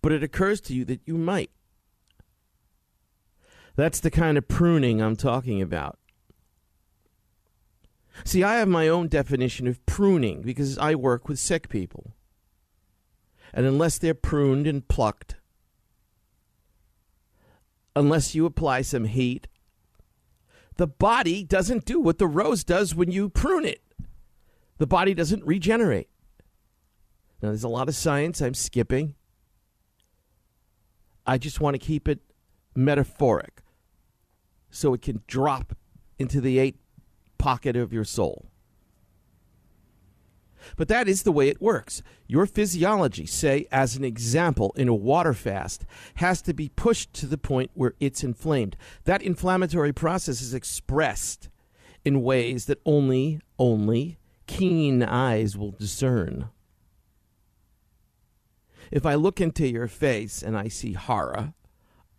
but 0.01 0.11
it 0.11 0.23
occurs 0.23 0.61
to 0.61 0.73
you 0.73 0.85
that 0.85 1.01
you 1.05 1.17
might. 1.17 1.51
That's 3.75 3.99
the 3.99 4.11
kind 4.11 4.37
of 4.37 4.47
pruning 4.47 5.01
I'm 5.01 5.15
talking 5.15 5.61
about. 5.61 5.99
See, 8.25 8.43
I 8.43 8.55
have 8.55 8.67
my 8.67 8.87
own 8.87 9.07
definition 9.07 9.67
of 9.67 9.85
pruning 9.85 10.41
because 10.41 10.77
I 10.77 10.95
work 10.95 11.29
with 11.29 11.39
sick 11.39 11.69
people. 11.69 12.13
And 13.53 13.65
unless 13.65 13.97
they're 13.97 14.13
pruned 14.13 14.67
and 14.67 14.87
plucked, 14.87 15.35
unless 17.95 18.35
you 18.35 18.45
apply 18.45 18.81
some 18.81 19.05
heat, 19.05 19.47
the 20.79 20.87
body 20.87 21.43
doesn't 21.43 21.83
do 21.83 21.99
what 21.99 22.19
the 22.19 22.25
rose 22.25 22.63
does 22.63 22.95
when 22.95 23.11
you 23.11 23.27
prune 23.27 23.65
it. 23.65 23.81
The 24.77 24.87
body 24.87 25.13
doesn't 25.13 25.45
regenerate. 25.45 26.07
Now, 27.41 27.49
there's 27.49 27.65
a 27.65 27.67
lot 27.67 27.89
of 27.89 27.95
science 27.95 28.41
I'm 28.41 28.53
skipping. 28.53 29.15
I 31.27 31.37
just 31.37 31.59
want 31.59 31.73
to 31.73 31.79
keep 31.79 32.07
it 32.07 32.21
metaphoric 32.75 33.61
so 34.71 34.93
it 34.93 35.01
can 35.01 35.21
drop 35.27 35.75
into 36.17 36.39
the 36.39 36.59
eight 36.59 36.77
pocket 37.37 37.75
of 37.75 37.91
your 37.91 38.05
soul. 38.05 38.49
But 40.75 40.87
that 40.87 41.07
is 41.07 41.23
the 41.23 41.31
way 41.31 41.47
it 41.47 41.61
works. 41.61 42.01
Your 42.27 42.45
physiology, 42.45 43.25
say, 43.25 43.67
as 43.71 43.95
an 43.95 44.03
example, 44.03 44.73
in 44.75 44.87
a 44.87 44.95
water 44.95 45.33
fast, 45.33 45.85
has 46.15 46.41
to 46.43 46.53
be 46.53 46.69
pushed 46.69 47.13
to 47.13 47.25
the 47.25 47.37
point 47.37 47.71
where 47.73 47.95
it's 47.99 48.23
inflamed. 48.23 48.75
That 49.05 49.21
inflammatory 49.21 49.93
process 49.93 50.41
is 50.41 50.53
expressed 50.53 51.49
in 52.05 52.21
ways 52.21 52.65
that 52.65 52.81
only, 52.85 53.39
only 53.57 54.17
keen 54.47 55.03
eyes 55.03 55.57
will 55.57 55.71
discern. 55.71 56.49
If 58.91 59.05
I 59.05 59.15
look 59.15 59.39
into 59.39 59.67
your 59.67 59.87
face 59.87 60.41
and 60.41 60.57
I 60.57 60.67
see 60.67 60.93
horror, 60.93 61.53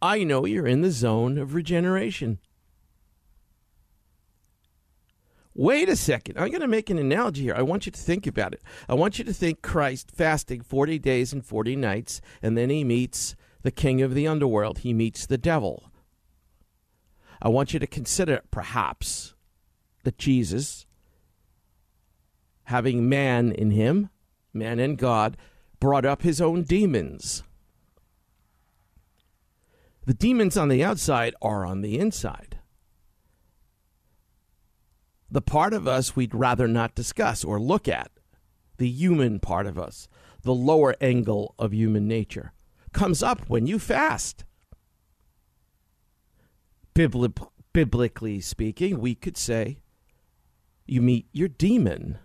I 0.01 0.25
know 0.25 0.47
you're 0.47 0.67
in 0.67 0.83
the 0.83 0.91
zone 0.91 1.37
of 1.39 1.55
regeneration. 1.55 2.39
Wait 5.55 5.89
a 5.89 5.97
second. 5.97 6.39
I'm 6.39 6.49
going 6.49 6.61
to 6.61 6.69
make 6.69 6.91
an 6.91 6.99
analogy 6.99 7.43
here. 7.43 7.55
I 7.57 7.63
want 7.63 7.85
you 7.87 7.93
to 7.93 8.01
think 8.01 8.27
about 8.27 8.55
it. 8.55 8.63
I 8.89 8.95
want 8.95 9.19
you 9.19 9.25
to 9.25 9.33
think 9.33 9.63
Christ 9.63 10.11
fasting 10.15 10.63
40 10.63 10.99
days 10.99 11.33
and 11.33 11.45
40 11.45 11.77
nights, 11.77 12.21
and 12.41 12.57
then 12.57 12.71
he 12.71 12.85
meets 12.85 13.35
the 13.63 13.71
king 13.73 14.01
of 14.01 14.15
the 14.15 14.29
underworld. 14.29 14.79
He 14.79 14.93
meets 14.93 15.27
the 15.27 15.39
devil. 15.39 15.91
I 17.43 17.49
want 17.49 17.73
you 17.73 17.81
to 17.81 17.87
consider, 17.87 18.43
perhaps, 18.51 19.35
that 20.05 20.19
Jesus, 20.19 20.87
having 22.65 23.09
man 23.09 23.51
in 23.53 23.73
him, 23.73 24.11
man 24.53 24.79
and 24.79 24.97
God, 24.97 25.37
brought 25.81 26.05
up 26.05 26.23
his 26.23 26.41
own 26.41 26.63
demons. 26.63 27.43
The 30.07 30.15
demons 30.15 30.57
on 30.57 30.69
the 30.69 30.85
outside 30.85 31.35
are 31.43 31.65
on 31.65 31.81
the 31.81 31.99
inside. 31.99 32.50
The 35.31 35.43
part 35.43 35.73
of 35.73 35.87
us 35.87 36.17
we'd 36.17 36.35
rather 36.35 36.67
not 36.67 36.95
discuss 36.95 37.45
or 37.45 37.61
look 37.61 37.87
at, 37.87 38.11
the 38.79 38.89
human 38.89 39.39
part 39.39 39.67
of 39.67 39.79
us, 39.79 40.09
the 40.43 40.55
lower 40.55 40.97
angle 41.01 41.55
of 41.59 41.73
human 41.73 42.09
nature, 42.09 42.53
comes 42.93 43.23
up 43.23 43.49
when 43.49 43.67
you 43.67 43.79
fast. 43.79 44.45
Bibli- 46.95 47.49
biblically 47.73 48.41
speaking, 48.41 48.99
we 48.99 49.15
could 49.15 49.37
say 49.37 49.79
you 50.87 51.01
meet 51.01 51.29
your 51.33 51.49
demon. 51.49 52.19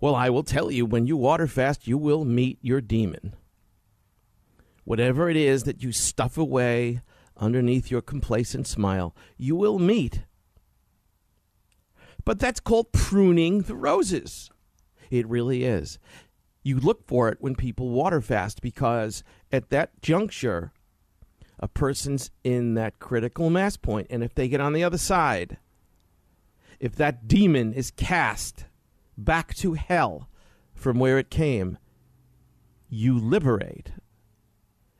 Well, 0.00 0.14
I 0.14 0.30
will 0.30 0.44
tell 0.44 0.70
you, 0.70 0.86
when 0.86 1.06
you 1.06 1.16
water 1.16 1.46
fast, 1.46 1.86
you 1.86 1.98
will 1.98 2.24
meet 2.24 2.58
your 2.62 2.80
demon. 2.80 3.34
Whatever 4.84 5.28
it 5.28 5.36
is 5.36 5.64
that 5.64 5.82
you 5.82 5.92
stuff 5.92 6.38
away 6.38 7.02
underneath 7.36 7.90
your 7.90 8.00
complacent 8.00 8.66
smile, 8.66 9.14
you 9.36 9.56
will 9.56 9.78
meet. 9.78 10.22
But 12.24 12.38
that's 12.38 12.60
called 12.60 12.92
pruning 12.92 13.62
the 13.62 13.76
roses. 13.76 14.50
It 15.10 15.28
really 15.28 15.64
is. 15.64 15.98
You 16.62 16.78
look 16.78 17.06
for 17.06 17.28
it 17.28 17.38
when 17.40 17.54
people 17.54 17.90
water 17.90 18.20
fast 18.20 18.62
because 18.62 19.22
at 19.52 19.68
that 19.68 20.00
juncture, 20.00 20.72
a 21.60 21.68
person's 21.68 22.30
in 22.42 22.74
that 22.74 22.98
critical 22.98 23.50
mass 23.50 23.76
point, 23.76 24.06
and 24.10 24.24
if 24.24 24.34
they 24.34 24.48
get 24.48 24.60
on 24.60 24.72
the 24.72 24.82
other 24.84 24.98
side, 24.98 25.58
if 26.80 26.96
that 26.96 27.28
demon 27.28 27.72
is 27.72 27.90
cast 27.90 28.66
back 29.16 29.54
to 29.54 29.74
hell 29.74 30.28
from 30.74 30.98
where 30.98 31.18
it 31.18 31.30
came, 31.30 31.78
you 32.88 33.18
liberate. 33.18 33.92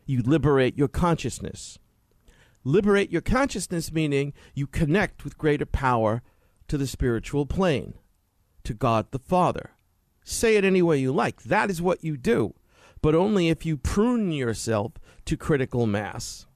You 0.07 0.23
liberate 0.23 0.77
your 0.77 0.89
consciousness. 0.89 1.79
Liberate 2.63 3.11
your 3.11 3.23
consciousness, 3.23 3.93
meaning 3.93 4.33
you 4.55 4.67
connect 4.67 5.25
with 5.25 5.39
greater 5.39 5.67
power 5.67 6.23
to 6.69 6.79
the 6.79 6.87
spiritual 6.87 7.47
plane, 7.47 7.95
to 8.65 8.75
God 8.75 9.11
the 9.11 9.19
Father. 9.19 9.71
Say 10.25 10.57
it 10.57 10.65
any 10.65 10.83
way 10.83 10.99
you 10.99 11.13
like. 11.13 11.43
That 11.43 11.71
is 11.71 11.83
what 11.83 12.03
you 12.03 12.17
do, 12.17 12.55
but 13.03 13.15
only 13.15 13.49
if 13.49 13.67
you 13.67 13.77
prune 13.77 14.33
yourself 14.33 14.93
to 15.27 15.37
critical 15.37 15.87
mass. 15.87 16.47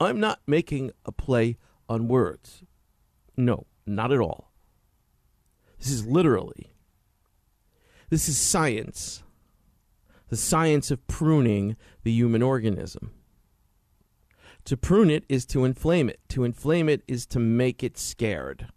I'm 0.00 0.20
not 0.20 0.40
making 0.46 0.90
a 1.06 1.12
play 1.12 1.56
on 1.88 2.08
words. 2.08 2.62
No, 3.36 3.66
not 3.86 4.12
at 4.12 4.20
all. 4.20 4.50
This 5.78 5.90
is 5.90 6.06
literally. 6.06 6.72
This 8.10 8.28
is 8.28 8.38
science. 8.38 9.22
The 10.28 10.36
science 10.36 10.90
of 10.90 11.06
pruning 11.06 11.76
the 12.02 12.12
human 12.12 12.42
organism. 12.42 13.12
To 14.64 14.76
prune 14.76 15.10
it 15.10 15.24
is 15.28 15.44
to 15.46 15.64
inflame 15.64 16.08
it. 16.08 16.20
To 16.30 16.44
inflame 16.44 16.88
it 16.88 17.02
is 17.06 17.26
to 17.26 17.38
make 17.38 17.82
it 17.82 17.98
scared. 17.98 18.68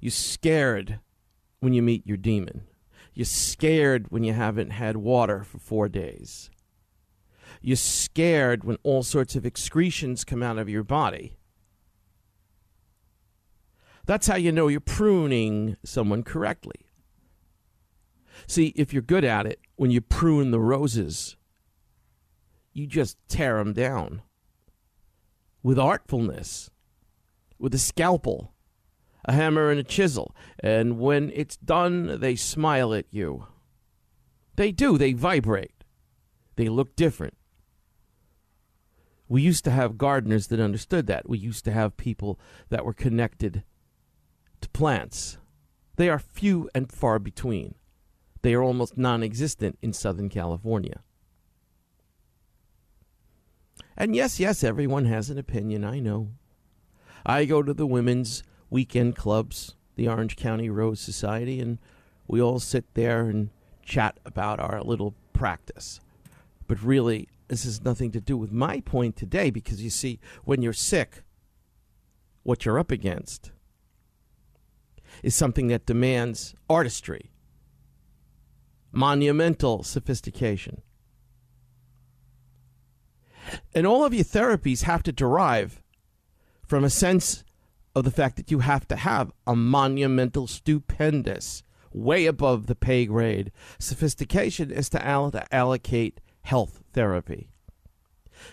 You're 0.00 0.10
scared 0.10 0.98
when 1.60 1.72
you 1.72 1.82
meet 1.82 2.06
your 2.06 2.16
demon. 2.16 2.62
You're 3.12 3.26
scared 3.26 4.10
when 4.10 4.24
you 4.24 4.32
haven't 4.32 4.70
had 4.70 4.96
water 4.96 5.44
for 5.44 5.58
four 5.58 5.88
days. 5.88 6.50
You're 7.60 7.76
scared 7.76 8.64
when 8.64 8.78
all 8.82 9.02
sorts 9.02 9.36
of 9.36 9.44
excretions 9.44 10.24
come 10.24 10.42
out 10.42 10.58
of 10.58 10.68
your 10.68 10.82
body. 10.82 11.36
That's 14.06 14.26
how 14.26 14.36
you 14.36 14.50
know 14.50 14.68
you're 14.68 14.80
pruning 14.80 15.76
someone 15.84 16.22
correctly. 16.22 16.86
See, 18.46 18.72
if 18.74 18.92
you're 18.92 19.02
good 19.02 19.24
at 19.24 19.46
it, 19.46 19.60
when 19.76 19.90
you 19.90 20.00
prune 20.00 20.50
the 20.50 20.60
roses, 20.60 21.36
you 22.72 22.86
just 22.86 23.18
tear 23.28 23.58
them 23.58 23.74
down 23.74 24.22
with 25.62 25.78
artfulness, 25.78 26.70
with 27.58 27.74
a 27.74 27.78
scalpel, 27.78 28.54
a 29.30 29.32
hammer, 29.32 29.70
and 29.70 29.78
a 29.78 29.84
chisel. 29.84 30.34
And 30.58 30.98
when 30.98 31.30
it's 31.34 31.56
done, 31.56 32.18
they 32.18 32.34
smile 32.34 32.92
at 32.92 33.06
you. 33.10 33.46
They 34.56 34.72
do, 34.72 34.98
they 34.98 35.12
vibrate, 35.12 35.84
they 36.56 36.68
look 36.68 36.96
different. 36.96 37.34
We 39.28 39.42
used 39.42 39.62
to 39.64 39.70
have 39.70 39.96
gardeners 39.96 40.48
that 40.48 40.58
understood 40.58 41.06
that. 41.06 41.28
We 41.28 41.38
used 41.38 41.64
to 41.64 41.70
have 41.70 41.96
people 41.96 42.40
that 42.70 42.84
were 42.84 42.92
connected 42.92 43.62
to 44.60 44.68
plants. 44.70 45.38
They 45.94 46.08
are 46.08 46.18
few 46.18 46.68
and 46.74 46.90
far 46.90 47.20
between. 47.20 47.76
They 48.42 48.54
are 48.54 48.62
almost 48.62 48.98
non 48.98 49.22
existent 49.22 49.78
in 49.80 49.92
Southern 49.92 50.28
California. 50.28 51.02
And 53.96 54.16
yes, 54.16 54.40
yes, 54.40 54.64
everyone 54.64 55.04
has 55.04 55.30
an 55.30 55.38
opinion, 55.38 55.84
I 55.84 56.00
know. 56.00 56.30
I 57.24 57.44
go 57.44 57.62
to 57.62 57.72
the 57.72 57.86
women's 57.86 58.42
weekend 58.70 59.16
clubs, 59.16 59.74
the 59.96 60.08
Orange 60.08 60.36
County 60.36 60.70
Rose 60.70 61.00
Society, 61.00 61.60
and 61.60 61.78
we 62.26 62.40
all 62.40 62.60
sit 62.60 62.94
there 62.94 63.22
and 63.22 63.50
chat 63.84 64.18
about 64.24 64.60
our 64.60 64.80
little 64.82 65.14
practice. 65.32 66.00
But 66.66 66.82
really, 66.82 67.28
this 67.48 67.64
has 67.64 67.84
nothing 67.84 68.12
to 68.12 68.20
do 68.20 68.36
with 68.36 68.52
my 68.52 68.80
point 68.80 69.16
today 69.16 69.50
because 69.50 69.82
you 69.82 69.90
see, 69.90 70.20
when 70.44 70.62
you're 70.62 70.72
sick, 70.72 71.24
what 72.44 72.64
you're 72.64 72.78
up 72.78 72.92
against 72.92 73.50
is 75.22 75.34
something 75.34 75.66
that 75.66 75.86
demands 75.86 76.54
artistry, 76.68 77.32
monumental 78.92 79.82
sophistication. 79.82 80.82
And 83.74 83.86
all 83.86 84.04
of 84.04 84.14
your 84.14 84.24
therapies 84.24 84.82
have 84.82 85.02
to 85.02 85.12
derive 85.12 85.82
from 86.66 86.84
a 86.84 86.90
sense 86.90 87.42
of 87.94 88.04
the 88.04 88.10
fact 88.10 88.36
that 88.36 88.50
you 88.50 88.60
have 88.60 88.86
to 88.88 88.96
have 88.96 89.32
a 89.46 89.56
monumental, 89.56 90.46
stupendous, 90.46 91.62
way 91.92 92.26
above 92.26 92.66
the 92.66 92.76
pay 92.76 93.04
grade 93.04 93.50
sophistication 93.78 94.70
as 94.72 94.88
to, 94.90 95.08
all- 95.10 95.30
to 95.30 95.54
allocate 95.54 96.20
health 96.42 96.82
therapy. 96.92 97.48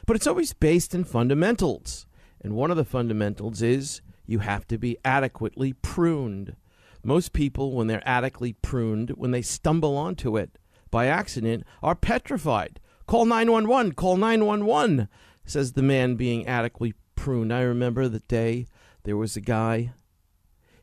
But 0.05 0.15
it's 0.15 0.27
always 0.27 0.53
based 0.53 0.93
in 0.93 1.03
fundamentals. 1.03 2.05
And 2.41 2.55
one 2.55 2.71
of 2.71 2.77
the 2.77 2.85
fundamentals 2.85 3.61
is 3.61 4.01
you 4.25 4.39
have 4.39 4.67
to 4.67 4.77
be 4.77 4.97
adequately 5.05 5.73
pruned. 5.73 6.55
Most 7.03 7.31
people, 7.31 7.73
when 7.73 7.87
they're 7.87 8.07
adequately 8.07 8.53
pruned, 8.53 9.11
when 9.11 9.31
they 9.31 9.41
stumble 9.41 9.97
onto 9.97 10.37
it 10.37 10.57
by 10.91 11.07
accident, 11.07 11.63
are 11.81 11.95
petrified. 11.95 12.79
Call 13.05 13.25
911, 13.25 13.93
call 13.93 14.17
911, 14.17 15.07
says 15.45 15.73
the 15.73 15.81
man 15.81 16.15
being 16.15 16.45
adequately 16.45 16.93
pruned. 17.15 17.53
I 17.53 17.61
remember 17.61 18.09
the 18.09 18.19
day 18.19 18.67
there 19.07 19.15
was 19.15 19.37
a 19.37 19.41
guy, 19.41 19.93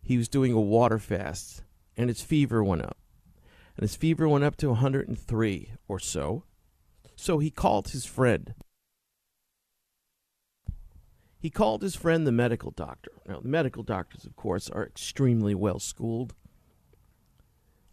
he 0.02 0.16
was 0.16 0.30
doing 0.30 0.50
a 0.50 0.58
water 0.58 0.98
fast, 0.98 1.62
and 1.94 2.08
his 2.08 2.22
fever 2.22 2.64
went 2.64 2.80
up. 2.80 2.96
And 3.76 3.82
his 3.82 3.96
fever 3.96 4.26
went 4.26 4.44
up 4.44 4.56
to 4.56 4.70
103 4.70 5.72
or 5.88 5.98
so. 5.98 6.44
So 7.16 7.36
he 7.36 7.50
called 7.50 7.90
his 7.90 8.06
friend. 8.06 8.54
He 11.38 11.50
called 11.50 11.82
his 11.82 11.96
friend 11.96 12.26
the 12.26 12.32
medical 12.32 12.70
doctor. 12.70 13.12
Now, 13.28 13.40
the 13.40 13.48
medical 13.48 13.82
doctors, 13.82 14.24
of 14.24 14.36
course, 14.36 14.70
are 14.70 14.86
extremely 14.86 15.54
well 15.54 15.78
schooled. 15.78 16.32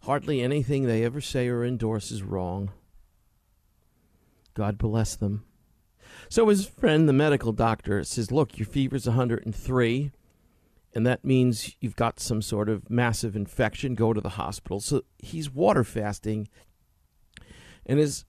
Hardly 0.04 0.40
anything 0.40 0.86
they 0.86 1.04
ever 1.04 1.20
say 1.20 1.48
or 1.48 1.62
endorse 1.62 2.10
is 2.10 2.22
wrong. 2.22 2.70
God 4.54 4.78
bless 4.78 5.14
them. 5.14 5.44
So 6.30 6.48
his 6.48 6.66
friend, 6.66 7.06
the 7.06 7.12
medical 7.12 7.52
doctor, 7.52 8.02
says, 8.04 8.32
Look, 8.32 8.58
your 8.58 8.66
fever's 8.66 9.06
103, 9.06 10.10
and 10.94 11.06
that 11.06 11.24
means 11.24 11.76
you've 11.80 11.96
got 11.96 12.20
some 12.20 12.42
sort 12.42 12.68
of 12.68 12.90
massive 12.90 13.34
infection. 13.34 13.94
Go 13.94 14.12
to 14.12 14.20
the 14.20 14.30
hospital. 14.30 14.80
So 14.80 15.02
he's 15.18 15.50
water 15.50 15.84
fasting, 15.84 16.48
and 17.86 17.98
his 17.98 18.24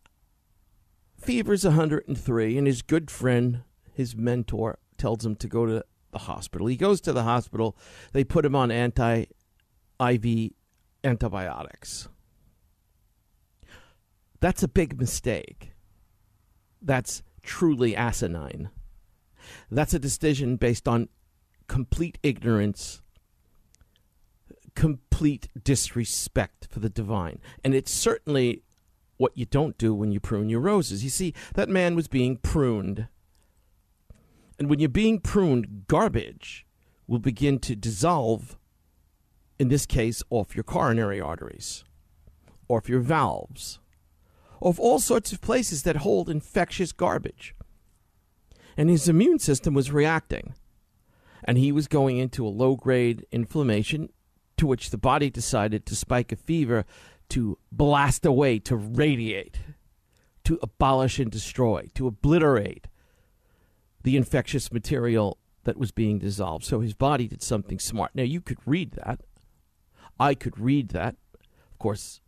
fever's 1.17 1.65
103, 1.65 2.57
and 2.57 2.67
his 2.67 2.81
good 2.81 3.11
friend, 3.11 3.63
his 3.93 4.15
mentor, 4.15 4.79
tells 4.97 5.25
him 5.25 5.35
to 5.35 5.47
go 5.47 5.65
to 5.65 5.83
the 6.11 6.19
hospital. 6.19 6.67
He 6.67 6.77
goes 6.77 7.01
to 7.01 7.13
the 7.13 7.23
hospital. 7.23 7.75
They 8.13 8.23
put 8.23 8.45
him 8.45 8.55
on 8.55 8.71
anti 8.71 9.25
IV 9.99 10.51
antibiotics. 11.03 12.07
That's 14.39 14.63
a 14.63 14.67
big 14.67 14.99
mistake. 14.99 15.71
That's 16.81 17.23
truly 17.41 17.95
asinine. 17.95 18.69
That's 19.71 19.93
a 19.93 19.99
decision 19.99 20.57
based 20.57 20.87
on 20.87 21.09
complete 21.73 22.19
ignorance, 22.21 23.01
complete 24.75 25.47
disrespect 25.63 26.67
for 26.69 26.79
the 26.79 26.87
divine. 26.87 27.39
And 27.63 27.73
it's 27.73 27.91
certainly 27.91 28.61
what 29.17 29.35
you 29.35 29.47
don't 29.47 29.75
do 29.79 29.95
when 29.95 30.11
you 30.11 30.19
prune 30.19 30.49
your 30.49 30.59
roses. 30.59 31.03
You 31.03 31.09
see, 31.09 31.33
that 31.55 31.69
man 31.69 31.95
was 31.95 32.07
being 32.07 32.37
pruned. 32.37 33.07
And 34.59 34.69
when 34.69 34.77
you're 34.77 34.87
being 34.87 35.19
pruned, 35.19 35.87
garbage 35.87 36.63
will 37.07 37.17
begin 37.17 37.57
to 37.61 37.75
dissolve, 37.75 38.55
in 39.57 39.69
this 39.69 39.87
case, 39.87 40.21
off 40.29 40.55
your 40.55 40.63
coronary 40.63 41.19
arteries, 41.19 41.83
off 42.69 42.87
your 42.87 42.99
valves, 42.99 43.79
off 44.61 44.79
all 44.79 44.99
sorts 44.99 45.31
of 45.31 45.41
places 45.41 45.81
that 45.81 45.95
hold 45.95 46.29
infectious 46.29 46.91
garbage. 46.91 47.55
And 48.77 48.91
his 48.91 49.09
immune 49.09 49.39
system 49.39 49.73
was 49.73 49.89
reacting. 49.89 50.53
And 51.43 51.57
he 51.57 51.71
was 51.71 51.87
going 51.87 52.17
into 52.17 52.45
a 52.45 52.49
low 52.49 52.75
grade 52.75 53.25
inflammation 53.31 54.09
to 54.57 54.67
which 54.67 54.89
the 54.89 54.97
body 54.97 55.29
decided 55.29 55.85
to 55.85 55.95
spike 55.95 56.31
a 56.31 56.35
fever 56.35 56.85
to 57.29 57.57
blast 57.71 58.25
away, 58.25 58.59
to 58.59 58.75
radiate, 58.75 59.57
to 60.43 60.59
abolish 60.61 61.19
and 61.19 61.31
destroy, 61.31 61.89
to 61.95 62.07
obliterate 62.07 62.87
the 64.03 64.17
infectious 64.17 64.71
material 64.71 65.37
that 65.63 65.77
was 65.77 65.91
being 65.91 66.19
dissolved. 66.19 66.65
So 66.65 66.81
his 66.81 66.93
body 66.93 67.27
did 67.27 67.41
something 67.41 67.79
smart. 67.79 68.11
Now, 68.13 68.23
you 68.23 68.41
could 68.41 68.59
read 68.65 68.91
that. 68.93 69.21
I 70.19 70.35
could 70.35 70.59
read 70.59 70.89
that. 70.89 71.15
Of 71.71 71.79
course, 71.79 72.21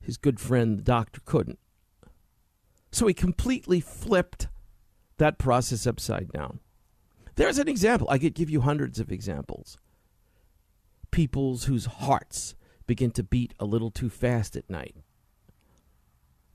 his 0.00 0.16
good 0.16 0.40
friend, 0.40 0.78
the 0.78 0.82
doctor, 0.82 1.20
couldn't. 1.24 1.58
So 2.90 3.06
he 3.06 3.14
completely 3.14 3.80
flipped 3.80 4.48
that 5.18 5.38
process 5.38 5.86
upside 5.86 6.32
down. 6.32 6.60
There's 7.36 7.58
an 7.58 7.68
example. 7.68 8.08
I 8.10 8.18
could 8.18 8.34
give 8.34 8.50
you 8.50 8.62
hundreds 8.62 8.98
of 8.98 9.12
examples. 9.12 9.78
People's 11.10 11.64
whose 11.64 11.86
hearts 11.86 12.54
begin 12.86 13.10
to 13.12 13.22
beat 13.22 13.54
a 13.60 13.64
little 13.64 13.90
too 13.90 14.08
fast 14.08 14.56
at 14.56 14.68
night. 14.68 14.96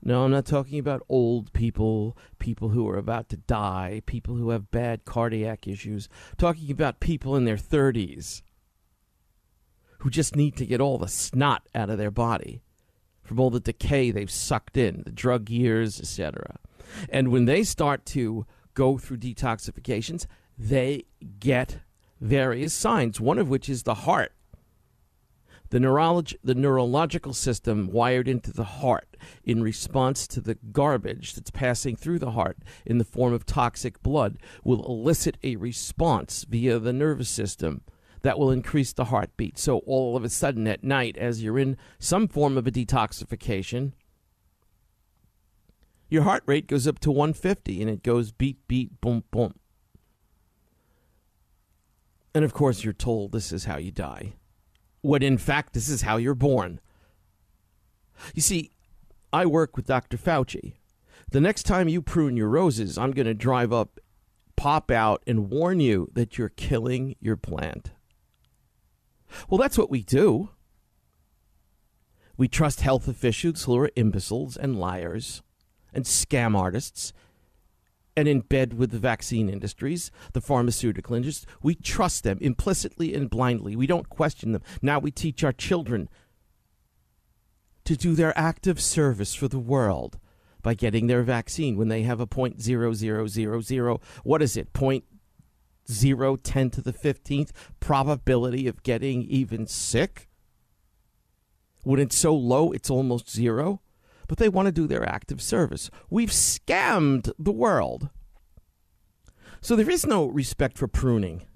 No, 0.04 0.24
I'm 0.24 0.32
not 0.32 0.46
talking 0.46 0.80
about 0.80 1.06
old 1.08 1.52
people, 1.52 2.16
people 2.40 2.70
who 2.70 2.88
are 2.88 2.96
about 2.96 3.28
to 3.28 3.36
die, 3.36 4.02
people 4.06 4.34
who 4.34 4.50
have 4.50 4.72
bad 4.72 5.04
cardiac 5.04 5.68
issues. 5.68 6.08
I'm 6.30 6.36
talking 6.38 6.70
about 6.72 6.98
people 6.98 7.36
in 7.36 7.44
their 7.44 7.56
30s 7.56 8.42
who 9.98 10.10
just 10.10 10.34
need 10.34 10.56
to 10.56 10.66
get 10.66 10.80
all 10.80 10.98
the 10.98 11.06
snot 11.06 11.68
out 11.72 11.88
of 11.88 11.98
their 11.98 12.10
body 12.10 12.60
from 13.22 13.38
all 13.38 13.50
the 13.50 13.60
decay 13.60 14.10
they've 14.10 14.28
sucked 14.28 14.76
in, 14.76 15.02
the 15.04 15.12
drug 15.12 15.48
years, 15.48 16.00
etc. 16.00 16.58
And 17.08 17.28
when 17.28 17.44
they 17.44 17.62
start 17.62 18.04
to 18.06 18.44
go 18.74 18.98
through 18.98 19.18
detoxifications, 19.18 20.26
they 20.58 21.04
get 21.38 21.78
various 22.20 22.72
signs, 22.72 23.20
one 23.20 23.38
of 23.38 23.48
which 23.48 23.68
is 23.68 23.82
the 23.82 23.94
heart. 23.94 24.32
The, 25.70 25.78
neurolog- 25.78 26.36
the 26.44 26.54
neurological 26.54 27.32
system 27.32 27.88
wired 27.90 28.28
into 28.28 28.52
the 28.52 28.64
heart 28.64 29.16
in 29.42 29.62
response 29.62 30.26
to 30.28 30.40
the 30.40 30.56
garbage 30.70 31.34
that's 31.34 31.50
passing 31.50 31.96
through 31.96 32.18
the 32.18 32.32
heart 32.32 32.58
in 32.84 32.98
the 32.98 33.04
form 33.04 33.32
of 33.32 33.46
toxic 33.46 34.02
blood 34.02 34.36
will 34.62 34.84
elicit 34.84 35.38
a 35.42 35.56
response 35.56 36.44
via 36.44 36.78
the 36.78 36.92
nervous 36.92 37.30
system 37.30 37.80
that 38.20 38.38
will 38.38 38.50
increase 38.50 38.92
the 38.92 39.06
heartbeat. 39.06 39.58
So 39.58 39.78
all 39.78 40.16
of 40.16 40.24
a 40.24 40.28
sudden 40.28 40.66
at 40.68 40.84
night, 40.84 41.16
as 41.16 41.42
you're 41.42 41.58
in 41.58 41.76
some 41.98 42.28
form 42.28 42.58
of 42.58 42.66
a 42.66 42.70
detoxification, 42.70 43.92
your 46.08 46.22
heart 46.24 46.42
rate 46.46 46.66
goes 46.66 46.86
up 46.86 46.98
to 47.00 47.10
150 47.10 47.80
and 47.80 47.90
it 47.90 48.02
goes 48.02 48.30
beat, 48.30 48.58
beat, 48.68 49.00
boom, 49.00 49.24
boom. 49.30 49.54
And 52.34 52.44
of 52.44 52.52
course, 52.52 52.84
you're 52.84 52.92
told 52.92 53.32
this 53.32 53.52
is 53.52 53.64
how 53.64 53.76
you 53.76 53.90
die 53.90 54.34
when 55.02 55.22
in 55.22 55.36
fact 55.36 55.74
this 55.74 55.88
is 55.88 56.02
how 56.02 56.16
you're 56.16 56.34
born. 56.34 56.80
You 58.34 58.42
see, 58.42 58.70
I 59.32 59.46
work 59.46 59.76
with 59.76 59.86
Dr. 59.86 60.16
Fauci. 60.16 60.74
The 61.30 61.40
next 61.40 61.64
time 61.64 61.88
you 61.88 62.00
prune 62.00 62.36
your 62.36 62.48
roses, 62.48 62.96
I'm 62.96 63.10
going 63.10 63.26
to 63.26 63.34
drive 63.34 63.72
up, 63.72 63.98
pop 64.56 64.90
out, 64.90 65.22
and 65.26 65.50
warn 65.50 65.80
you 65.80 66.08
that 66.14 66.38
you're 66.38 66.50
killing 66.50 67.16
your 67.20 67.36
plant. 67.36 67.90
Well, 69.48 69.58
that's 69.58 69.78
what 69.78 69.90
we 69.90 70.02
do. 70.02 70.50
We 72.36 72.48
trust 72.48 72.80
health 72.80 73.08
officials 73.08 73.64
who 73.64 73.76
are 73.78 73.90
imbeciles 73.96 74.56
and 74.56 74.78
liars 74.78 75.42
and 75.92 76.04
scam 76.04 76.56
artists 76.56 77.12
and 78.16 78.28
in 78.28 78.40
bed 78.40 78.74
with 78.74 78.90
the 78.90 78.98
vaccine 78.98 79.48
industries, 79.48 80.10
the 80.32 80.40
pharmaceutical 80.40 81.14
industries. 81.14 81.46
We 81.62 81.74
trust 81.74 82.24
them 82.24 82.38
implicitly 82.40 83.14
and 83.14 83.30
blindly. 83.30 83.74
We 83.76 83.86
don't 83.86 84.08
question 84.08 84.52
them. 84.52 84.62
Now 84.82 84.98
we 84.98 85.10
teach 85.10 85.42
our 85.42 85.52
children 85.52 86.08
to 87.84 87.96
do 87.96 88.14
their 88.14 88.36
active 88.38 88.80
service 88.80 89.34
for 89.34 89.48
the 89.48 89.58
world 89.58 90.18
by 90.62 90.74
getting 90.74 91.06
their 91.06 91.22
vaccine 91.22 91.76
when 91.76 91.88
they 91.88 92.02
have 92.02 92.20
a 92.20 92.26
point 92.26 92.60
zero 92.60 92.92
zero 92.92 93.26
zero 93.26 93.60
zero. 93.60 94.00
What 94.22 94.42
is 94.42 94.56
it? 94.56 94.72
Point 94.72 95.04
zero 95.90 96.36
ten 96.36 96.70
to 96.70 96.80
the 96.80 96.92
fifteenth 96.92 97.52
probability 97.80 98.68
of 98.68 98.82
getting 98.82 99.22
even 99.22 99.66
sick. 99.66 100.28
When 101.82 101.98
it's 101.98 102.16
so 102.16 102.34
low, 102.34 102.70
it's 102.70 102.90
almost 102.90 103.28
zero 103.30 103.80
but 104.28 104.38
they 104.38 104.48
want 104.48 104.66
to 104.66 104.72
do 104.72 104.86
their 104.86 105.08
active 105.08 105.40
service. 105.40 105.90
We've 106.10 106.30
scammed 106.30 107.32
the 107.38 107.52
world. 107.52 108.10
So 109.60 109.76
there 109.76 109.90
is 109.90 110.06
no 110.06 110.26
respect 110.26 110.76
for 110.78 110.88
pruning. 110.88 111.46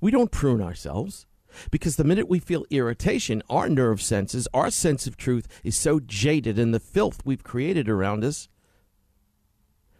We 0.00 0.10
don't 0.10 0.30
prune 0.30 0.62
ourselves 0.62 1.26
because 1.70 1.96
the 1.96 2.04
minute 2.04 2.28
we 2.28 2.38
feel 2.38 2.66
irritation, 2.70 3.42
our 3.48 3.68
nerve 3.68 4.02
senses, 4.02 4.46
our 4.52 4.70
sense 4.70 5.06
of 5.06 5.16
truth 5.16 5.48
is 5.64 5.76
so 5.76 5.98
jaded 6.00 6.58
in 6.58 6.72
the 6.72 6.80
filth 6.80 7.22
we've 7.24 7.42
created 7.42 7.88
around 7.88 8.24
us 8.24 8.48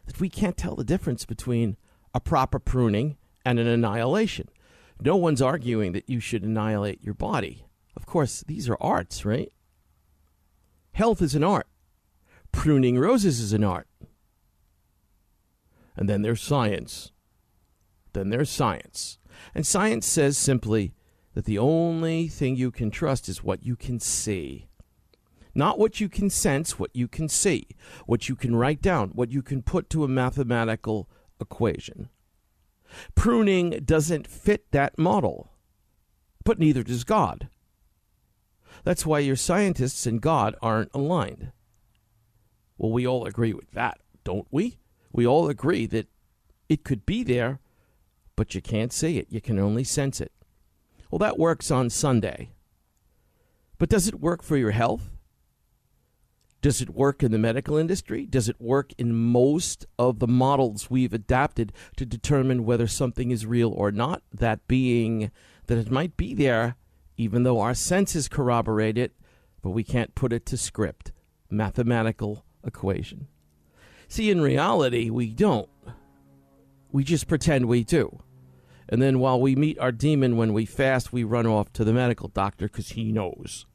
that 0.06 0.20
we 0.20 0.28
can't 0.28 0.56
tell 0.56 0.76
the 0.76 0.84
difference 0.84 1.24
between 1.24 1.76
a 2.14 2.20
proper 2.20 2.58
pruning 2.58 3.16
and 3.44 3.58
an 3.58 3.66
annihilation. 3.66 4.48
No 5.00 5.16
one's 5.16 5.42
arguing 5.42 5.92
that 5.92 6.08
you 6.08 6.20
should 6.20 6.42
annihilate 6.42 7.02
your 7.02 7.14
body. 7.14 7.66
Of 7.96 8.06
course, 8.06 8.42
these 8.46 8.68
are 8.68 8.76
arts, 8.80 9.24
right? 9.24 9.52
Health 10.98 11.22
is 11.22 11.36
an 11.36 11.44
art. 11.44 11.68
Pruning 12.50 12.98
roses 12.98 13.38
is 13.38 13.52
an 13.52 13.62
art. 13.62 13.86
And 15.96 16.08
then 16.08 16.22
there's 16.22 16.42
science. 16.42 17.12
Then 18.14 18.30
there's 18.30 18.50
science. 18.50 19.20
And 19.54 19.64
science 19.64 20.06
says 20.06 20.36
simply 20.36 20.94
that 21.34 21.44
the 21.44 21.56
only 21.56 22.26
thing 22.26 22.56
you 22.56 22.72
can 22.72 22.90
trust 22.90 23.28
is 23.28 23.44
what 23.44 23.64
you 23.64 23.76
can 23.76 24.00
see. 24.00 24.66
Not 25.54 25.78
what 25.78 26.00
you 26.00 26.08
can 26.08 26.30
sense, 26.30 26.80
what 26.80 26.90
you 26.92 27.06
can 27.06 27.28
see, 27.28 27.68
what 28.06 28.28
you 28.28 28.34
can 28.34 28.56
write 28.56 28.82
down, 28.82 29.10
what 29.10 29.30
you 29.30 29.40
can 29.40 29.62
put 29.62 29.88
to 29.90 30.02
a 30.02 30.08
mathematical 30.08 31.08
equation. 31.40 32.08
Pruning 33.14 33.82
doesn't 33.84 34.26
fit 34.26 34.72
that 34.72 34.98
model, 34.98 35.52
but 36.42 36.58
neither 36.58 36.82
does 36.82 37.04
God. 37.04 37.48
That's 38.88 39.04
why 39.04 39.18
your 39.18 39.36
scientists 39.36 40.06
and 40.06 40.18
God 40.18 40.56
aren't 40.62 40.94
aligned. 40.94 41.52
Well, 42.78 42.90
we 42.90 43.06
all 43.06 43.26
agree 43.26 43.52
with 43.52 43.72
that, 43.72 44.00
don't 44.24 44.46
we? 44.50 44.78
We 45.12 45.26
all 45.26 45.50
agree 45.50 45.84
that 45.84 46.08
it 46.70 46.84
could 46.84 47.04
be 47.04 47.22
there, 47.22 47.60
but 48.34 48.54
you 48.54 48.62
can't 48.62 48.90
see 48.90 49.18
it. 49.18 49.26
You 49.28 49.42
can 49.42 49.58
only 49.58 49.84
sense 49.84 50.22
it. 50.22 50.32
Well, 51.10 51.18
that 51.18 51.38
works 51.38 51.70
on 51.70 51.90
Sunday. 51.90 52.52
But 53.76 53.90
does 53.90 54.08
it 54.08 54.20
work 54.20 54.42
for 54.42 54.56
your 54.56 54.70
health? 54.70 55.10
Does 56.62 56.80
it 56.80 56.88
work 56.88 57.22
in 57.22 57.30
the 57.30 57.36
medical 57.36 57.76
industry? 57.76 58.24
Does 58.24 58.48
it 58.48 58.58
work 58.58 58.92
in 58.96 59.14
most 59.14 59.84
of 59.98 60.18
the 60.18 60.26
models 60.26 60.88
we've 60.88 61.12
adapted 61.12 61.74
to 61.98 62.06
determine 62.06 62.64
whether 62.64 62.86
something 62.86 63.32
is 63.32 63.44
real 63.44 63.70
or 63.70 63.92
not? 63.92 64.22
That 64.32 64.66
being 64.66 65.30
that 65.66 65.76
it 65.76 65.90
might 65.90 66.16
be 66.16 66.32
there, 66.32 66.76
even 67.18 67.42
though 67.42 67.60
our 67.60 67.74
senses 67.74 68.28
corroborate 68.28 68.96
it, 68.96 69.12
but 69.60 69.70
we 69.70 69.84
can't 69.84 70.14
put 70.14 70.32
it 70.32 70.46
to 70.46 70.56
script, 70.56 71.12
mathematical 71.50 72.44
equation. 72.64 73.26
See, 74.06 74.30
in 74.30 74.40
reality, 74.40 75.10
we 75.10 75.34
don't. 75.34 75.68
We 76.90 77.04
just 77.04 77.26
pretend 77.28 77.66
we 77.66 77.84
do. 77.84 78.22
And 78.88 79.02
then 79.02 79.18
while 79.18 79.38
we 79.38 79.54
meet 79.54 79.78
our 79.78 79.92
demon 79.92 80.38
when 80.38 80.54
we 80.54 80.64
fast, 80.64 81.12
we 81.12 81.24
run 81.24 81.46
off 81.46 81.72
to 81.74 81.84
the 81.84 81.92
medical 81.92 82.28
doctor 82.28 82.68
because 82.68 82.90
he 82.90 83.12
knows. 83.12 83.66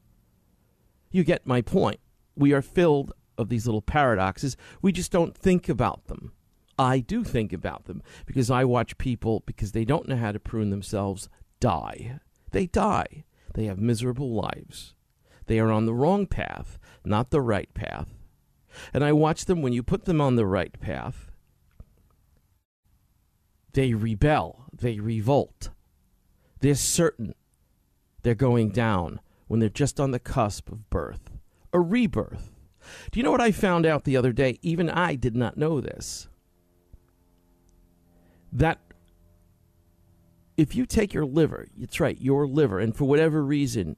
You 1.12 1.22
get 1.22 1.46
my 1.46 1.60
point. 1.60 2.00
We 2.34 2.52
are 2.52 2.62
filled 2.62 3.12
of 3.38 3.48
these 3.48 3.66
little 3.66 3.82
paradoxes. 3.82 4.56
We 4.82 4.90
just 4.90 5.12
don't 5.12 5.36
think 5.36 5.68
about 5.68 6.06
them. 6.06 6.32
I 6.76 6.98
do 6.98 7.22
think 7.22 7.52
about 7.52 7.84
them 7.84 8.02
because 8.26 8.50
I 8.50 8.64
watch 8.64 8.98
people, 8.98 9.44
because 9.46 9.70
they 9.70 9.84
don't 9.84 10.08
know 10.08 10.16
how 10.16 10.32
to 10.32 10.40
prune 10.40 10.70
themselves, 10.70 11.28
die. 11.60 12.18
They 12.50 12.66
die. 12.66 13.24
They 13.54 13.64
have 13.64 13.78
miserable 13.78 14.32
lives. 14.32 14.94
They 15.46 15.58
are 15.58 15.70
on 15.70 15.86
the 15.86 15.94
wrong 15.94 16.26
path, 16.26 16.78
not 17.04 17.30
the 17.30 17.40
right 17.40 17.72
path. 17.74 18.08
And 18.92 19.04
I 19.04 19.12
watch 19.12 19.44
them 19.44 19.62
when 19.62 19.72
you 19.72 19.82
put 19.82 20.04
them 20.04 20.20
on 20.20 20.36
the 20.36 20.46
right 20.46 20.78
path, 20.80 21.30
they 23.72 23.94
rebel, 23.94 24.64
they 24.72 24.98
revolt. 25.00 25.70
They're 26.60 26.74
certain 26.74 27.34
they're 28.22 28.34
going 28.34 28.70
down 28.70 29.20
when 29.46 29.60
they're 29.60 29.68
just 29.68 30.00
on 30.00 30.10
the 30.10 30.18
cusp 30.18 30.70
of 30.72 30.90
birth, 30.90 31.30
a 31.72 31.80
rebirth. 31.80 32.50
Do 33.10 33.20
you 33.20 33.22
know 33.22 33.30
what 33.30 33.40
I 33.40 33.52
found 33.52 33.86
out 33.86 34.04
the 34.04 34.16
other 34.16 34.32
day? 34.32 34.58
Even 34.62 34.90
I 34.90 35.14
did 35.14 35.36
not 35.36 35.56
know 35.56 35.80
this. 35.80 36.28
That 38.52 38.78
if 40.56 40.74
you 40.74 40.86
take 40.86 41.12
your 41.12 41.26
liver, 41.26 41.68
it's 41.78 42.00
right, 42.00 42.20
your 42.20 42.46
liver, 42.46 42.78
and 42.78 42.96
for 42.96 43.04
whatever 43.04 43.44
reason, 43.44 43.96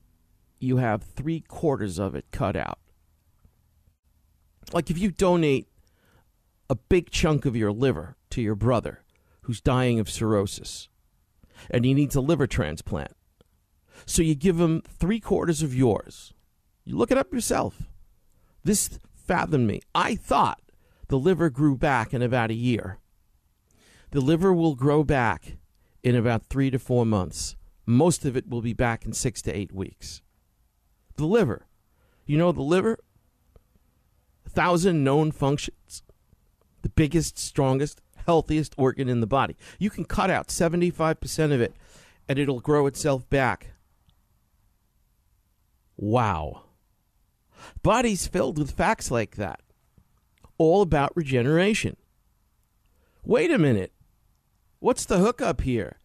you 0.58 0.78
have 0.78 1.02
three 1.02 1.40
quarters 1.40 1.98
of 1.98 2.14
it 2.14 2.26
cut 2.30 2.56
out. 2.56 2.78
Like 4.72 4.90
if 4.90 4.98
you 4.98 5.10
donate 5.10 5.68
a 6.68 6.74
big 6.74 7.10
chunk 7.10 7.44
of 7.44 7.54
your 7.54 7.72
liver 7.72 8.16
to 8.30 8.42
your 8.42 8.56
brother 8.56 9.04
who's 9.42 9.60
dying 9.60 10.00
of 10.00 10.10
cirrhosis 10.10 10.88
and 11.70 11.84
he 11.84 11.94
needs 11.94 12.16
a 12.16 12.20
liver 12.20 12.46
transplant. 12.46 13.12
So 14.04 14.22
you 14.22 14.34
give 14.34 14.60
him 14.60 14.82
three 14.82 15.20
quarters 15.20 15.62
of 15.62 15.74
yours. 15.74 16.32
You 16.84 16.96
look 16.96 17.10
it 17.10 17.18
up 17.18 17.32
yourself. 17.32 17.82
This 18.64 18.98
fathomed 19.14 19.66
me. 19.66 19.80
I 19.94 20.16
thought 20.16 20.60
the 21.08 21.18
liver 21.18 21.50
grew 21.50 21.76
back 21.76 22.12
in 22.12 22.22
about 22.22 22.50
a 22.50 22.54
year. 22.54 22.98
The 24.10 24.20
liver 24.20 24.52
will 24.52 24.74
grow 24.74 25.04
back 25.04 25.56
in 26.06 26.14
about 26.14 26.46
three 26.46 26.70
to 26.70 26.78
four 26.78 27.04
months. 27.04 27.56
Most 27.84 28.24
of 28.24 28.36
it 28.36 28.48
will 28.48 28.62
be 28.62 28.72
back 28.72 29.04
in 29.04 29.12
six 29.12 29.42
to 29.42 29.52
eight 29.52 29.72
weeks. 29.72 30.22
The 31.16 31.26
liver. 31.26 31.66
You 32.26 32.38
know, 32.38 32.52
the 32.52 32.62
liver, 32.62 33.00
a 34.46 34.48
thousand 34.50 35.02
known 35.02 35.32
functions, 35.32 36.04
the 36.82 36.90
biggest, 36.90 37.40
strongest, 37.40 38.00
healthiest 38.24 38.72
organ 38.78 39.08
in 39.08 39.18
the 39.18 39.26
body. 39.26 39.56
You 39.80 39.90
can 39.90 40.04
cut 40.04 40.30
out 40.30 40.46
75% 40.46 41.52
of 41.52 41.60
it 41.60 41.74
and 42.28 42.38
it'll 42.38 42.60
grow 42.60 42.86
itself 42.86 43.28
back. 43.28 43.72
Wow. 45.96 46.66
Body's 47.82 48.28
filled 48.28 48.58
with 48.58 48.70
facts 48.70 49.10
like 49.10 49.34
that, 49.34 49.60
all 50.56 50.82
about 50.82 51.16
regeneration. 51.16 51.96
Wait 53.24 53.50
a 53.50 53.58
minute. 53.58 53.92
What's 54.86 55.04
the 55.04 55.18
hookup 55.18 55.62
here? 55.62 55.98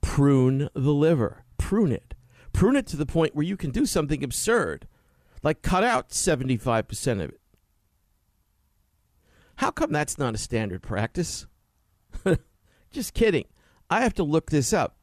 Prune 0.00 0.68
the 0.72 0.94
liver. 0.94 1.42
Prune 1.58 1.90
it. 1.90 2.14
Prune 2.52 2.76
it 2.76 2.86
to 2.86 2.96
the 2.96 3.04
point 3.04 3.34
where 3.34 3.44
you 3.44 3.56
can 3.56 3.72
do 3.72 3.84
something 3.84 4.22
absurd, 4.22 4.86
like 5.42 5.60
cut 5.60 5.82
out 5.82 6.10
75% 6.10 7.12
of 7.14 7.30
it. 7.30 7.40
How 9.56 9.72
come 9.72 9.90
that's 9.90 10.18
not 10.18 10.36
a 10.36 10.38
standard 10.38 10.84
practice? 10.84 11.48
Just 12.92 13.12
kidding. 13.12 13.46
I 13.90 14.02
have 14.02 14.14
to 14.14 14.22
look 14.22 14.52
this 14.52 14.72
up. 14.72 14.98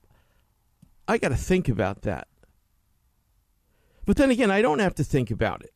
I 1.06 1.18
got 1.18 1.30
to 1.30 1.36
think 1.36 1.68
about 1.68 2.04
that. 2.04 2.30
But 4.06 4.16
then 4.16 4.32
again, 4.32 4.50
I 4.50 4.62
don't 4.62 4.80
have 4.80 4.96
to 4.96 5.04
think 5.04 5.30
about 5.30 5.62
it. 5.62 5.74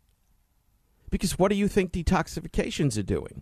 Because 1.10 1.38
what 1.38 1.50
do 1.50 1.56
you 1.56 1.67
think 1.67 1.91
detoxifications 1.91 2.98
are 2.98 3.04
doing? 3.04 3.41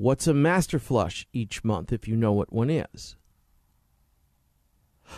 What's 0.00 0.26
a 0.26 0.32
master 0.32 0.78
flush 0.78 1.26
each 1.30 1.62
month 1.62 1.92
if 1.92 2.08
you 2.08 2.16
know 2.16 2.32
what 2.32 2.50
one 2.50 2.70
is? 2.70 3.16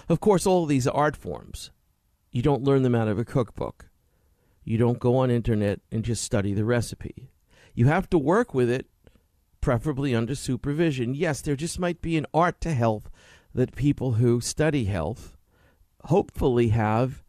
Of 0.09 0.19
course, 0.19 0.45
all 0.45 0.65
of 0.65 0.69
these 0.69 0.89
art 0.89 1.17
forms. 1.17 1.71
You 2.33 2.43
don't 2.43 2.65
learn 2.65 2.83
them 2.83 2.97
out 2.97 3.07
of 3.07 3.17
a 3.17 3.25
cookbook. 3.25 3.91
You 4.65 4.79
don't 4.79 4.99
go 4.99 5.19
on 5.19 5.31
internet 5.31 5.83
and 5.93 6.05
just 6.05 6.25
study 6.25 6.53
the 6.53 6.65
recipe. 6.65 7.31
You 7.77 7.87
have 7.87 8.11
to 8.11 8.19
work 8.19 8.55
with 8.55 8.69
it, 8.69 8.87
preferably 9.61 10.17
under 10.17 10.35
supervision. 10.35 11.15
Yes, 11.15 11.43
there 11.43 11.55
just 11.55 11.79
might 11.79 12.03
be 12.03 12.17
an 12.17 12.27
art 12.35 12.61
to 12.63 12.75
health 12.75 13.09
that 13.55 13.77
people 13.77 14.15
who 14.15 14.41
study 14.41 14.87
health 14.87 15.37
hopefully 16.07 16.71
have 16.71 17.22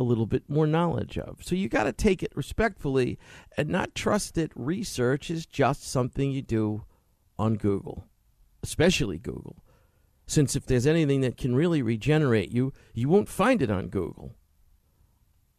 a 0.00 0.02
little 0.02 0.26
bit 0.26 0.48
more 0.48 0.66
knowledge 0.66 1.18
of. 1.18 1.38
So 1.42 1.54
you 1.54 1.68
got 1.68 1.84
to 1.84 1.92
take 1.92 2.22
it 2.22 2.32
respectfully 2.34 3.18
and 3.56 3.68
not 3.68 3.94
trust 3.94 4.34
that 4.34 4.50
research 4.56 5.30
is 5.30 5.46
just 5.46 5.84
something 5.84 6.32
you 6.32 6.42
do 6.42 6.84
on 7.38 7.54
Google, 7.54 8.06
especially 8.62 9.18
Google. 9.18 9.62
Since 10.26 10.56
if 10.56 10.66
there's 10.66 10.86
anything 10.86 11.20
that 11.20 11.36
can 11.36 11.54
really 11.54 11.82
regenerate 11.82 12.50
you, 12.50 12.72
you 12.94 13.08
won't 13.08 13.28
find 13.28 13.62
it 13.62 13.70
on 13.70 13.88
Google. 13.88 14.34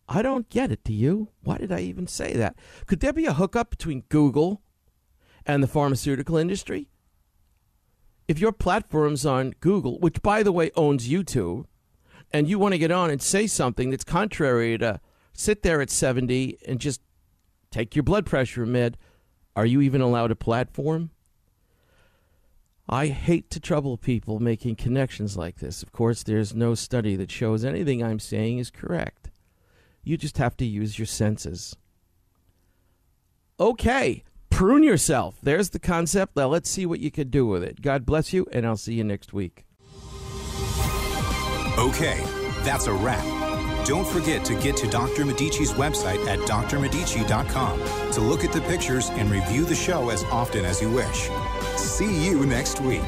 I 0.09 0.21
don't 0.21 0.49
get 0.49 0.71
it. 0.71 0.83
Do 0.83 0.93
you? 0.93 1.29
Why 1.43 1.57
did 1.57 1.71
I 1.71 1.81
even 1.81 2.07
say 2.07 2.33
that? 2.33 2.55
Could 2.85 2.99
there 2.99 3.13
be 3.13 3.25
a 3.25 3.33
hookup 3.33 3.69
between 3.69 4.03
Google 4.09 4.61
and 5.45 5.61
the 5.61 5.67
pharmaceutical 5.67 6.35
industry? 6.35 6.89
If 8.27 8.39
your 8.39 8.51
platform's 8.51 9.25
on 9.25 9.53
Google, 9.59 9.99
which 9.99 10.21
by 10.21 10.43
the 10.43 10.51
way 10.51 10.71
owns 10.75 11.07
YouTube, 11.07 11.65
and 12.33 12.47
you 12.47 12.59
want 12.59 12.73
to 12.73 12.77
get 12.77 12.91
on 12.91 13.09
and 13.09 13.21
say 13.21 13.47
something 13.47 13.89
that's 13.89 14.03
contrary 14.03 14.77
to 14.77 14.99
sit 15.33 15.63
there 15.63 15.81
at 15.81 15.89
70 15.89 16.57
and 16.67 16.79
just 16.79 17.01
take 17.71 17.95
your 17.95 18.03
blood 18.03 18.25
pressure 18.25 18.65
med, 18.65 18.97
are 19.55 19.65
you 19.65 19.81
even 19.81 20.01
allowed 20.01 20.31
a 20.31 20.35
platform? 20.35 21.11
I 22.87 23.07
hate 23.07 23.49
to 23.51 23.59
trouble 23.59 23.97
people 23.97 24.39
making 24.39 24.75
connections 24.75 25.37
like 25.37 25.57
this. 25.59 25.81
Of 25.81 25.91
course, 25.91 26.23
there's 26.23 26.53
no 26.53 26.75
study 26.75 27.15
that 27.15 27.31
shows 27.31 27.63
anything 27.63 28.03
I'm 28.03 28.19
saying 28.19 28.59
is 28.59 28.69
correct. 28.69 29.29
You 30.03 30.17
just 30.17 30.37
have 30.37 30.57
to 30.57 30.65
use 30.65 30.99
your 30.99 31.05
senses. 31.05 31.75
Okay, 33.59 34.23
prune 34.49 34.83
yourself. 34.83 35.37
There's 35.41 35.69
the 35.69 35.79
concept. 35.79 36.35
Now 36.35 36.47
let's 36.47 36.69
see 36.69 36.85
what 36.85 36.99
you 36.99 37.11
can 37.11 37.29
do 37.29 37.45
with 37.45 37.63
it. 37.63 37.81
God 37.81 38.05
bless 38.05 38.33
you, 38.33 38.47
and 38.51 38.65
I'll 38.65 38.77
see 38.77 38.95
you 38.95 39.03
next 39.03 39.31
week. 39.31 39.65
Okay, 41.81 42.23
that's 42.63 42.85
a 42.85 42.93
wrap. 42.93 43.25
Don't 43.87 44.05
forget 44.05 44.45
to 44.45 44.53
get 44.53 44.77
to 44.77 44.87
Dr. 44.87 45.25
Medici's 45.25 45.71
website 45.71 46.23
at 46.27 46.37
drmedici.com 46.41 48.11
to 48.11 48.21
look 48.21 48.43
at 48.43 48.53
the 48.53 48.61
pictures 48.61 49.09
and 49.09 49.31
review 49.31 49.65
the 49.65 49.73
show 49.73 50.11
as 50.11 50.23
often 50.25 50.63
as 50.63 50.79
you 50.79 50.91
wish. 50.91 51.27
See 51.77 52.23
you 52.23 52.45
next 52.45 52.81
week. 52.81 53.01